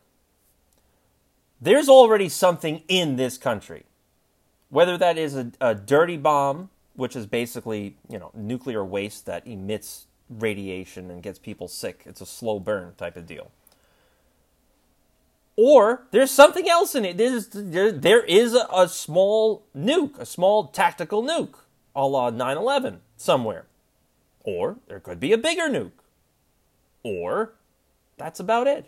There's 1.61 1.88
already 1.88 2.28
something 2.28 2.82
in 2.88 3.16
this 3.16 3.38
country. 3.38 3.85
Whether 4.70 4.96
that 4.98 5.18
is 5.18 5.37
a, 5.37 5.52
a 5.61 5.74
dirty 5.74 6.16
bomb, 6.16 6.70
which 6.94 7.14
is 7.14 7.26
basically, 7.26 7.96
you 8.08 8.18
know, 8.18 8.30
nuclear 8.35 8.85
waste 8.85 9.26
that 9.26 9.46
emits 9.46 10.06
radiation 10.28 11.11
and 11.11 11.22
gets 11.22 11.38
people 11.38 11.68
sick. 11.68 12.02
It's 12.06 12.20
a 12.20 12.26
slow 12.26 12.58
burn 12.58 12.94
type 12.96 13.16
of 13.16 13.26
deal. 13.26 13.50
Or 15.56 16.04
there's 16.11 16.30
something 16.30 16.68
else 16.68 16.94
in 16.94 17.04
it. 17.04 17.18
There, 17.18 17.92
there 17.92 18.24
is 18.24 18.54
a, 18.54 18.66
a 18.74 18.88
small 18.88 19.64
nuke, 19.76 20.18
a 20.18 20.26
small 20.26 20.68
tactical 20.68 21.22
nuke, 21.22 21.56
a 21.94 22.06
la 22.06 22.30
9 22.30 22.56
11 22.56 23.00
somewhere. 23.16 23.66
Or 24.44 24.78
there 24.88 25.00
could 25.00 25.20
be 25.20 25.32
a 25.32 25.38
bigger 25.38 25.68
nuke. 25.68 25.92
Or 27.02 27.52
that's 28.22 28.40
about 28.40 28.68
it. 28.68 28.87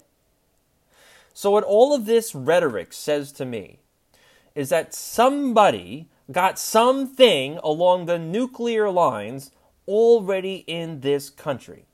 So, 1.32 1.50
what 1.50 1.64
all 1.64 1.92
of 1.92 2.06
this 2.06 2.34
rhetoric 2.34 2.92
says 2.92 3.32
to 3.32 3.44
me 3.44 3.80
is 4.54 4.68
that 4.68 4.94
somebody 4.94 6.08
got 6.30 6.56
something 6.56 7.58
along 7.64 8.06
the 8.06 8.18
nuclear 8.18 8.88
lines 8.90 9.50
already 9.88 10.64
in 10.68 11.00
this 11.00 11.30
country, 11.30 11.84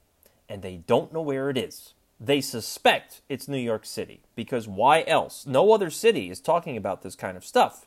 and 0.50 0.60
they 0.60 0.76
don't 0.86 1.14
know 1.14 1.22
where 1.22 1.48
it 1.48 1.56
is. 1.56 1.94
They 2.20 2.42
suspect 2.42 3.22
it's 3.30 3.48
New 3.48 3.58
York 3.58 3.86
City, 3.86 4.20
because 4.36 4.68
why 4.68 5.02
else? 5.06 5.46
No 5.46 5.72
other 5.72 5.88
city 5.88 6.28
is 6.28 6.40
talking 6.40 6.76
about 6.76 7.00
this 7.00 7.14
kind 7.14 7.38
of 7.38 7.44
stuff. 7.46 7.86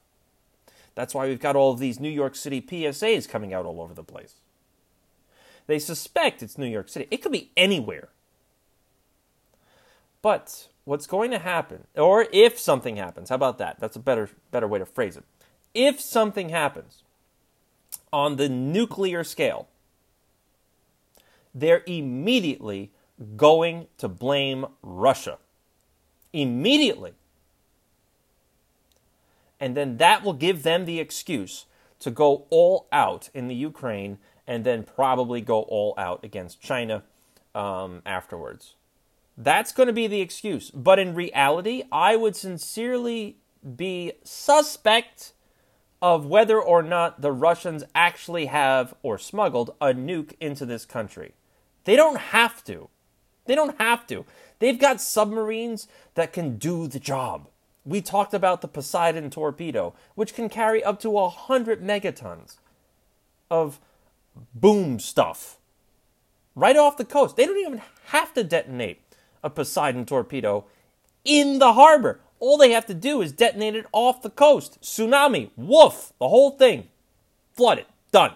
That's 0.96 1.14
why 1.14 1.28
we've 1.28 1.40
got 1.40 1.56
all 1.56 1.72
of 1.72 1.80
these 1.80 2.00
New 2.00 2.10
York 2.10 2.36
City 2.36 2.60
PSAs 2.60 3.30
coming 3.30 3.54
out 3.54 3.68
all 3.68 3.80
over 3.80 3.94
the 3.94 4.04
place. 4.04 4.34
They 5.68 5.78
suspect 5.78 6.42
it's 6.42 6.58
New 6.58 6.66
York 6.66 6.90
City. 6.90 7.08
It 7.12 7.22
could 7.22 7.32
be 7.32 7.52
anywhere. 7.56 8.10
But 10.24 10.70
what's 10.86 11.06
going 11.06 11.30
to 11.32 11.38
happen, 11.38 11.84
or 11.96 12.26
if 12.32 12.58
something 12.58 12.96
happens, 12.96 13.30
how 13.30 13.36
about 13.36 13.60
that? 13.60 13.80
That's 13.80 13.96
a 13.96 14.00
better 14.00 14.30
better 14.50 14.68
way 14.68 14.80
to 14.80 14.86
phrase 14.86 15.16
it. 15.16 15.24
If 15.76 16.02
something 16.02 16.50
happens 16.50 17.04
on 18.12 18.38
the 18.38 18.50
nuclear 18.50 19.24
scale, 19.24 19.68
they're 21.54 21.84
immediately 21.86 22.92
going 23.36 23.88
to 23.98 24.08
blame 24.08 24.66
Russia. 24.82 25.38
Immediately. 26.32 27.14
And 29.60 29.76
then 29.78 29.98
that 29.98 30.24
will 30.24 30.34
give 30.34 30.64
them 30.64 30.86
the 30.86 31.00
excuse 31.00 31.66
to 32.00 32.12
go 32.12 32.46
all 32.50 32.88
out 32.92 33.30
in 33.34 33.48
the 33.48 33.56
Ukraine 33.56 34.18
and 34.48 34.64
then 34.64 34.84
probably 34.84 35.42
go 35.42 35.62
all 35.64 35.94
out 35.98 36.24
against 36.24 36.62
China 36.62 37.04
um, 37.54 38.02
afterwards. 38.06 38.76
That's 39.38 39.72
going 39.72 39.88
to 39.88 39.94
be 39.94 40.08
the 40.08 40.22
excuse. 40.22 40.70
But 40.72 41.00
in 41.00 41.16
reality, 41.16 41.84
I 41.92 42.16
would 42.16 42.36
sincerely 42.36 43.38
be 43.76 44.14
suspect 44.24 45.34
of 46.02 46.26
whether 46.26 46.62
or 46.62 46.84
not 46.84 47.22
the 47.22 47.32
Russians 47.32 47.84
actually 47.96 48.48
have 48.48 48.94
or 49.02 49.18
smuggled 49.18 49.74
a 49.80 49.94
nuke 49.94 50.34
into 50.40 50.66
this 50.66 50.86
country. 50.86 51.34
They 51.86 51.96
don't 51.96 52.18
have 52.18 52.64
to. 52.66 52.90
They 53.46 53.56
don't 53.56 53.80
have 53.80 54.06
to. 54.08 54.26
They've 54.60 54.80
got 54.80 55.02
submarines 55.02 55.88
that 56.16 56.34
can 56.34 56.58
do 56.58 56.88
the 56.88 57.00
job. 57.00 57.48
We 57.86 58.02
talked 58.02 58.34
about 58.34 58.62
the 58.62 58.68
Poseidon 58.68 59.30
torpedo, 59.30 59.94
which 60.16 60.34
can 60.34 60.50
carry 60.50 60.84
up 60.84 61.00
to 61.02 61.10
100 61.10 61.82
megatons 61.82 62.58
of 63.50 63.80
boom 64.54 65.00
stuff 65.00 65.58
right 66.56 66.78
off 66.78 66.98
the 66.98 67.06
coast. 67.06 67.36
They 67.36 67.46
don't 67.46 67.58
even 67.58 67.82
have 68.08 68.34
to 68.34 68.44
detonate 68.44 69.03
a 69.44 69.50
Poseidon 69.50 70.06
torpedo 70.06 70.66
in 71.26 71.60
the 71.60 71.74
harbor. 71.74 72.20
All 72.40 72.58
they 72.58 72.72
have 72.72 72.86
to 72.88 72.94
do 72.94 73.22
is 73.22 73.32
detonate 73.32 73.76
it 73.76 73.86
off 73.92 74.22
the 74.22 74.30
coast. 74.30 74.82
Tsunami, 74.82 75.52
woof, 75.56 76.14
the 76.20 76.28
whole 76.30 76.52
thing. 76.52 76.90
Flood 77.54 77.80
it. 77.80 77.88
Done. 78.12 78.34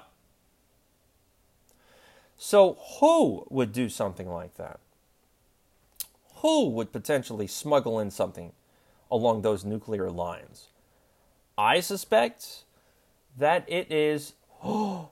So, 2.37 2.77
who 2.99 3.45
would 3.49 3.71
do 3.71 3.89
something 3.89 4.29
like 4.29 4.55
that? 4.55 4.79
Who 6.35 6.69
would 6.69 6.91
potentially 6.91 7.47
smuggle 7.47 7.99
in 7.99 8.11
something 8.11 8.53
along 9.09 9.41
those 9.41 9.65
nuclear 9.65 10.11
lines? 10.11 10.67
I 11.57 11.79
suspect 11.79 12.63
that 13.35 13.65
it 13.67 13.91
is 13.91 14.33
oh, 14.63 15.09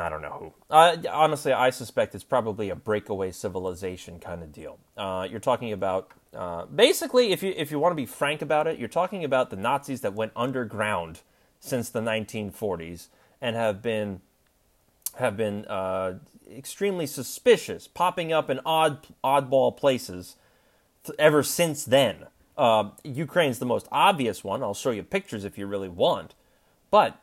I 0.00 0.08
don't 0.08 0.22
know 0.22 0.52
who. 0.70 0.74
Uh, 0.74 0.96
honestly, 1.10 1.52
I 1.52 1.70
suspect 1.70 2.14
it's 2.14 2.24
probably 2.24 2.70
a 2.70 2.76
breakaway 2.76 3.30
civilization 3.30 4.18
kind 4.18 4.42
of 4.42 4.52
deal. 4.52 4.78
Uh, 4.96 5.26
you're 5.30 5.40
talking 5.40 5.72
about 5.72 6.10
uh, 6.34 6.66
basically, 6.66 7.32
if 7.32 7.42
you 7.42 7.54
if 7.56 7.70
you 7.70 7.78
want 7.78 7.92
to 7.92 7.96
be 7.96 8.06
frank 8.06 8.42
about 8.42 8.66
it, 8.66 8.78
you're 8.78 8.88
talking 8.88 9.24
about 9.24 9.50
the 9.50 9.56
Nazis 9.56 10.00
that 10.00 10.14
went 10.14 10.32
underground 10.34 11.20
since 11.60 11.88
the 11.88 12.00
1940s 12.00 13.08
and 13.40 13.56
have 13.56 13.82
been 13.82 14.20
have 15.16 15.36
been 15.36 15.64
uh, 15.66 16.18
extremely 16.50 17.06
suspicious, 17.06 17.86
popping 17.86 18.32
up 18.32 18.50
in 18.50 18.60
odd 18.66 19.06
oddball 19.22 19.76
places 19.76 20.36
ever 21.18 21.42
since 21.42 21.84
then. 21.84 22.26
Uh, 22.56 22.90
Ukraine's 23.02 23.58
the 23.58 23.66
most 23.66 23.86
obvious 23.90 24.44
one. 24.44 24.62
I'll 24.62 24.74
show 24.74 24.90
you 24.90 25.02
pictures 25.02 25.44
if 25.44 25.58
you 25.58 25.66
really 25.66 25.88
want, 25.88 26.34
but 26.90 27.20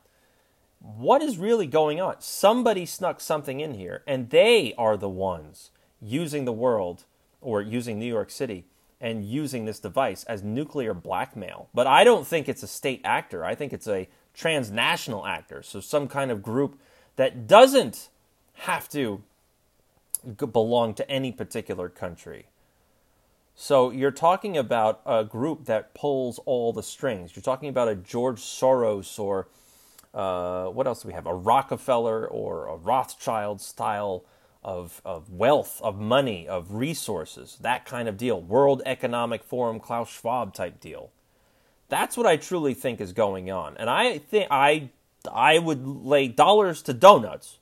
what 0.81 1.21
is 1.21 1.37
really 1.37 1.67
going 1.67 2.01
on? 2.01 2.15
Somebody 2.19 2.85
snuck 2.85 3.21
something 3.21 3.59
in 3.59 3.75
here, 3.75 4.03
and 4.07 4.29
they 4.29 4.73
are 4.77 4.97
the 4.97 5.09
ones 5.09 5.69
using 6.01 6.45
the 6.45 6.51
world 6.51 7.05
or 7.39 7.61
using 7.61 7.99
New 7.99 8.07
York 8.07 8.31
City 8.31 8.65
and 8.99 9.23
using 9.23 9.65
this 9.65 9.79
device 9.79 10.23
as 10.25 10.43
nuclear 10.43 10.93
blackmail. 10.93 11.69
But 11.73 11.87
I 11.87 12.03
don't 12.03 12.25
think 12.25 12.49
it's 12.49 12.63
a 12.63 12.67
state 12.67 13.01
actor. 13.03 13.45
I 13.45 13.55
think 13.55 13.73
it's 13.73 13.87
a 13.87 14.07
transnational 14.33 15.25
actor. 15.25 15.63
So 15.63 15.79
some 15.79 16.07
kind 16.07 16.31
of 16.31 16.41
group 16.41 16.79
that 17.15 17.47
doesn't 17.47 18.09
have 18.53 18.89
to 18.89 19.23
belong 20.51 20.93
to 20.95 21.09
any 21.09 21.31
particular 21.31 21.89
country. 21.89 22.45
So 23.55 23.91
you're 23.91 24.11
talking 24.11 24.57
about 24.57 25.01
a 25.05 25.23
group 25.23 25.65
that 25.65 25.93
pulls 25.93 26.39
all 26.45 26.73
the 26.73 26.83
strings. 26.83 27.35
You're 27.35 27.43
talking 27.43 27.69
about 27.69 27.87
a 27.87 27.95
George 27.95 28.39
Soros 28.39 29.19
or 29.19 29.47
uh, 30.13 30.65
what 30.65 30.87
else 30.87 31.01
do 31.03 31.07
we 31.07 31.13
have? 31.13 31.25
A 31.25 31.33
Rockefeller 31.33 32.27
or 32.27 32.67
a 32.67 32.75
Rothschild 32.75 33.61
style 33.61 34.25
of, 34.63 35.01
of 35.05 35.31
wealth, 35.31 35.81
of 35.83 35.99
money, 35.99 36.47
of 36.47 36.73
resources, 36.73 37.57
that 37.61 37.85
kind 37.85 38.07
of 38.07 38.17
deal. 38.17 38.41
World 38.41 38.81
Economic 38.85 39.43
Forum, 39.43 39.79
Klaus 39.79 40.09
Schwab 40.09 40.53
type 40.53 40.79
deal. 40.79 41.11
That's 41.89 42.15
what 42.15 42.25
I 42.25 42.37
truly 42.37 42.73
think 42.73 43.01
is 43.01 43.13
going 43.13 43.49
on. 43.51 43.75
And 43.77 43.89
I 43.89 44.17
think 44.17 44.47
I 44.51 44.89
I 45.31 45.59
would 45.59 45.85
lay 45.85 46.27
dollars 46.27 46.81
to 46.83 46.93
donuts. 46.93 47.59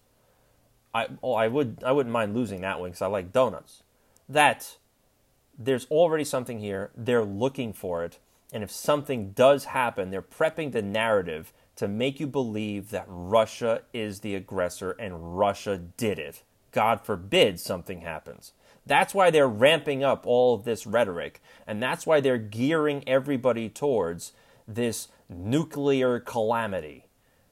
I 0.94 1.08
oh, 1.24 1.34
I 1.34 1.48
would 1.48 1.84
I 1.86 1.92
wouldn't 1.92 2.14
mind 2.14 2.36
losing 2.36 2.62
that 2.62 2.80
one 2.80 2.92
because 2.92 3.02
I 3.02 3.08
like 3.08 3.32
donuts. 3.32 3.84
That 4.28 4.78
there's 5.58 5.88
already 5.88 6.24
something 6.24 6.60
here. 6.60 6.92
They're 6.96 7.26
looking 7.26 7.74
for 7.74 8.04
it, 8.06 8.20
and 8.54 8.64
if 8.64 8.72
something 8.72 9.32
does 9.32 9.66
happen, 9.66 10.12
they're 10.12 10.22
prepping 10.22 10.72
the 10.72 10.82
narrative 10.82 11.52
to 11.80 11.88
make 11.88 12.20
you 12.20 12.28
believe 12.28 12.90
that 12.90 13.06
Russia 13.08 13.84
is 13.94 14.20
the 14.20 14.36
aggressor 14.36 14.92
and 15.00 15.40
Russia 15.40 15.78
did 15.78 16.20
it. 16.20 16.44
God 16.74 17.06
forbid 17.06 17.58
something 17.58 18.02
happens. 18.02 18.52
That's 18.86 19.14
why 19.14 19.30
they're 19.30 19.48
ramping 19.48 20.04
up 20.04 20.28
all 20.28 20.54
of 20.54 20.66
this 20.66 20.86
rhetoric, 20.86 21.42
and 21.66 21.82
that's 21.82 22.06
why 22.06 22.20
they're 22.20 22.38
gearing 22.38 23.08
everybody 23.08 23.70
towards 23.70 24.34
this 24.68 25.08
nuclear 25.30 26.20
calamity, 26.20 27.06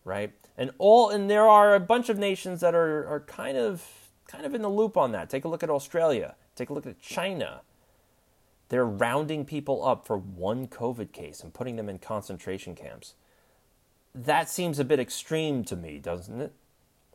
right? 0.03 0.33
And 0.57 0.71
all 0.77 1.09
and 1.09 1.29
there 1.29 1.47
are 1.47 1.73
a 1.73 1.79
bunch 1.79 2.09
of 2.09 2.17
nations 2.17 2.59
that 2.59 2.75
are, 2.75 3.07
are 3.07 3.21
kind 3.21 3.57
of 3.57 4.09
kind 4.27 4.45
of 4.45 4.53
in 4.53 4.61
the 4.61 4.69
loop 4.69 4.97
on 4.97 5.13
that. 5.13 5.29
Take 5.29 5.45
a 5.45 5.47
look 5.47 5.63
at 5.63 5.69
Australia. 5.69 6.35
Take 6.53 6.69
a 6.69 6.73
look 6.73 6.85
at 6.85 6.99
China. 6.99 7.61
They're 8.67 8.85
rounding 8.85 9.45
people 9.45 9.87
up 9.87 10.05
for 10.05 10.17
one 10.17 10.67
COVID 10.67 11.13
case 11.13 11.39
and 11.39 11.53
putting 11.53 11.77
them 11.77 11.87
in 11.87 11.99
concentration 11.99 12.75
camps 12.75 13.13
that 14.25 14.49
seems 14.49 14.79
a 14.79 14.85
bit 14.85 14.99
extreme 14.99 15.63
to 15.65 15.75
me, 15.75 15.99
doesn't 15.99 16.41
it? 16.41 16.53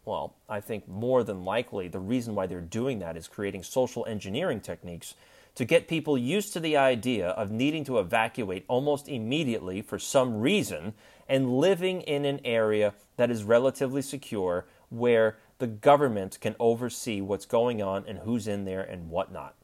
Well, 0.04 0.34
I 0.48 0.60
think 0.60 0.88
more 0.88 1.22
than 1.22 1.44
likely 1.44 1.88
the 1.88 2.00
reason 2.00 2.34
why 2.34 2.46
they're 2.46 2.60
doing 2.60 2.98
that 3.00 3.16
is 3.16 3.28
creating 3.28 3.62
social 3.62 4.04
engineering 4.06 4.60
techniques 4.60 5.14
to 5.54 5.64
get 5.64 5.86
people 5.86 6.16
used 6.16 6.52
to 6.52 6.60
the 6.60 6.76
idea 6.76 7.28
of 7.28 7.50
needing 7.50 7.84
to 7.84 7.98
evacuate 7.98 8.64
almost 8.68 9.08
immediately 9.08 9.82
for 9.82 9.98
some 9.98 10.40
reason 10.40 10.94
and 11.28 11.58
living 11.58 12.00
in 12.02 12.24
an 12.24 12.40
area 12.44 12.94
that 13.16 13.30
is 13.30 13.44
relatively 13.44 14.02
secure 14.02 14.66
where 14.88 15.36
the 15.58 15.66
government 15.66 16.38
can 16.40 16.56
oversee 16.58 17.20
what's 17.20 17.46
going 17.46 17.82
on 17.82 18.04
and 18.08 18.20
who's 18.20 18.48
in 18.48 18.64
there 18.64 18.82
and 18.82 19.10
whatnot. 19.10 19.54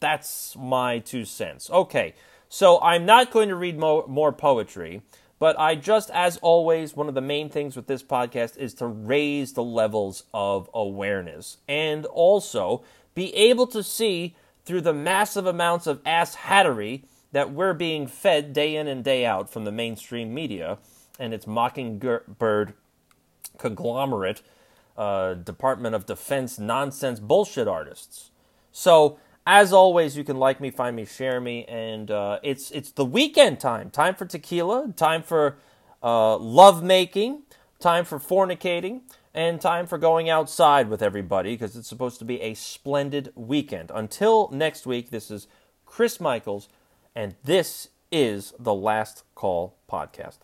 That's 0.00 0.56
my 0.56 0.98
two 0.98 1.24
cents. 1.24 1.68
Okay, 1.70 2.14
so 2.48 2.80
I'm 2.80 3.04
not 3.04 3.30
going 3.30 3.48
to 3.48 3.54
read 3.54 3.78
mo- 3.78 4.06
more 4.08 4.32
poetry. 4.32 5.02
But 5.42 5.58
I 5.58 5.74
just, 5.74 6.08
as 6.10 6.36
always, 6.36 6.94
one 6.94 7.08
of 7.08 7.16
the 7.16 7.20
main 7.20 7.48
things 7.48 7.74
with 7.74 7.88
this 7.88 8.04
podcast 8.04 8.56
is 8.56 8.74
to 8.74 8.86
raise 8.86 9.54
the 9.54 9.64
levels 9.64 10.22
of 10.32 10.70
awareness 10.72 11.56
and 11.66 12.06
also 12.06 12.84
be 13.16 13.34
able 13.34 13.66
to 13.66 13.82
see 13.82 14.36
through 14.64 14.82
the 14.82 14.94
massive 14.94 15.44
amounts 15.44 15.88
of 15.88 16.00
ass 16.06 16.36
hattery 16.36 17.02
that 17.32 17.52
we're 17.52 17.74
being 17.74 18.06
fed 18.06 18.52
day 18.52 18.76
in 18.76 18.86
and 18.86 19.02
day 19.02 19.26
out 19.26 19.50
from 19.50 19.64
the 19.64 19.72
mainstream 19.72 20.32
media 20.32 20.78
and 21.18 21.34
its 21.34 21.44
mockingbird 21.44 22.74
conglomerate, 23.58 24.42
uh, 24.96 25.34
Department 25.34 25.96
of 25.96 26.06
Defense 26.06 26.56
nonsense 26.60 27.18
bullshit 27.18 27.66
artists. 27.66 28.30
So 28.70 29.18
as 29.46 29.72
always, 29.72 30.16
you 30.16 30.24
can 30.24 30.38
like 30.38 30.60
me, 30.60 30.70
find 30.70 30.94
me, 30.94 31.04
share 31.04 31.40
me, 31.40 31.64
and 31.64 32.10
uh, 32.10 32.38
it's 32.42 32.70
it's 32.70 32.92
the 32.92 33.04
weekend 33.04 33.60
time. 33.60 33.90
Time 33.90 34.14
for 34.14 34.24
tequila, 34.24 34.92
time 34.96 35.22
for 35.22 35.56
uh, 36.02 36.36
love 36.36 36.82
making, 36.82 37.42
time 37.80 38.04
for 38.04 38.18
fornicating, 38.18 39.00
and 39.34 39.60
time 39.60 39.86
for 39.86 39.98
going 39.98 40.30
outside 40.30 40.88
with 40.88 41.02
everybody 41.02 41.54
because 41.54 41.74
it's 41.76 41.88
supposed 41.88 42.18
to 42.20 42.24
be 42.24 42.40
a 42.40 42.54
splendid 42.54 43.32
weekend. 43.34 43.90
Until 43.94 44.48
next 44.52 44.86
week, 44.86 45.10
this 45.10 45.30
is 45.30 45.48
Chris 45.86 46.20
Michaels, 46.20 46.68
and 47.14 47.34
this 47.42 47.88
is 48.12 48.54
the 48.58 48.74
Last 48.74 49.24
Call 49.34 49.76
podcast. 49.90 50.38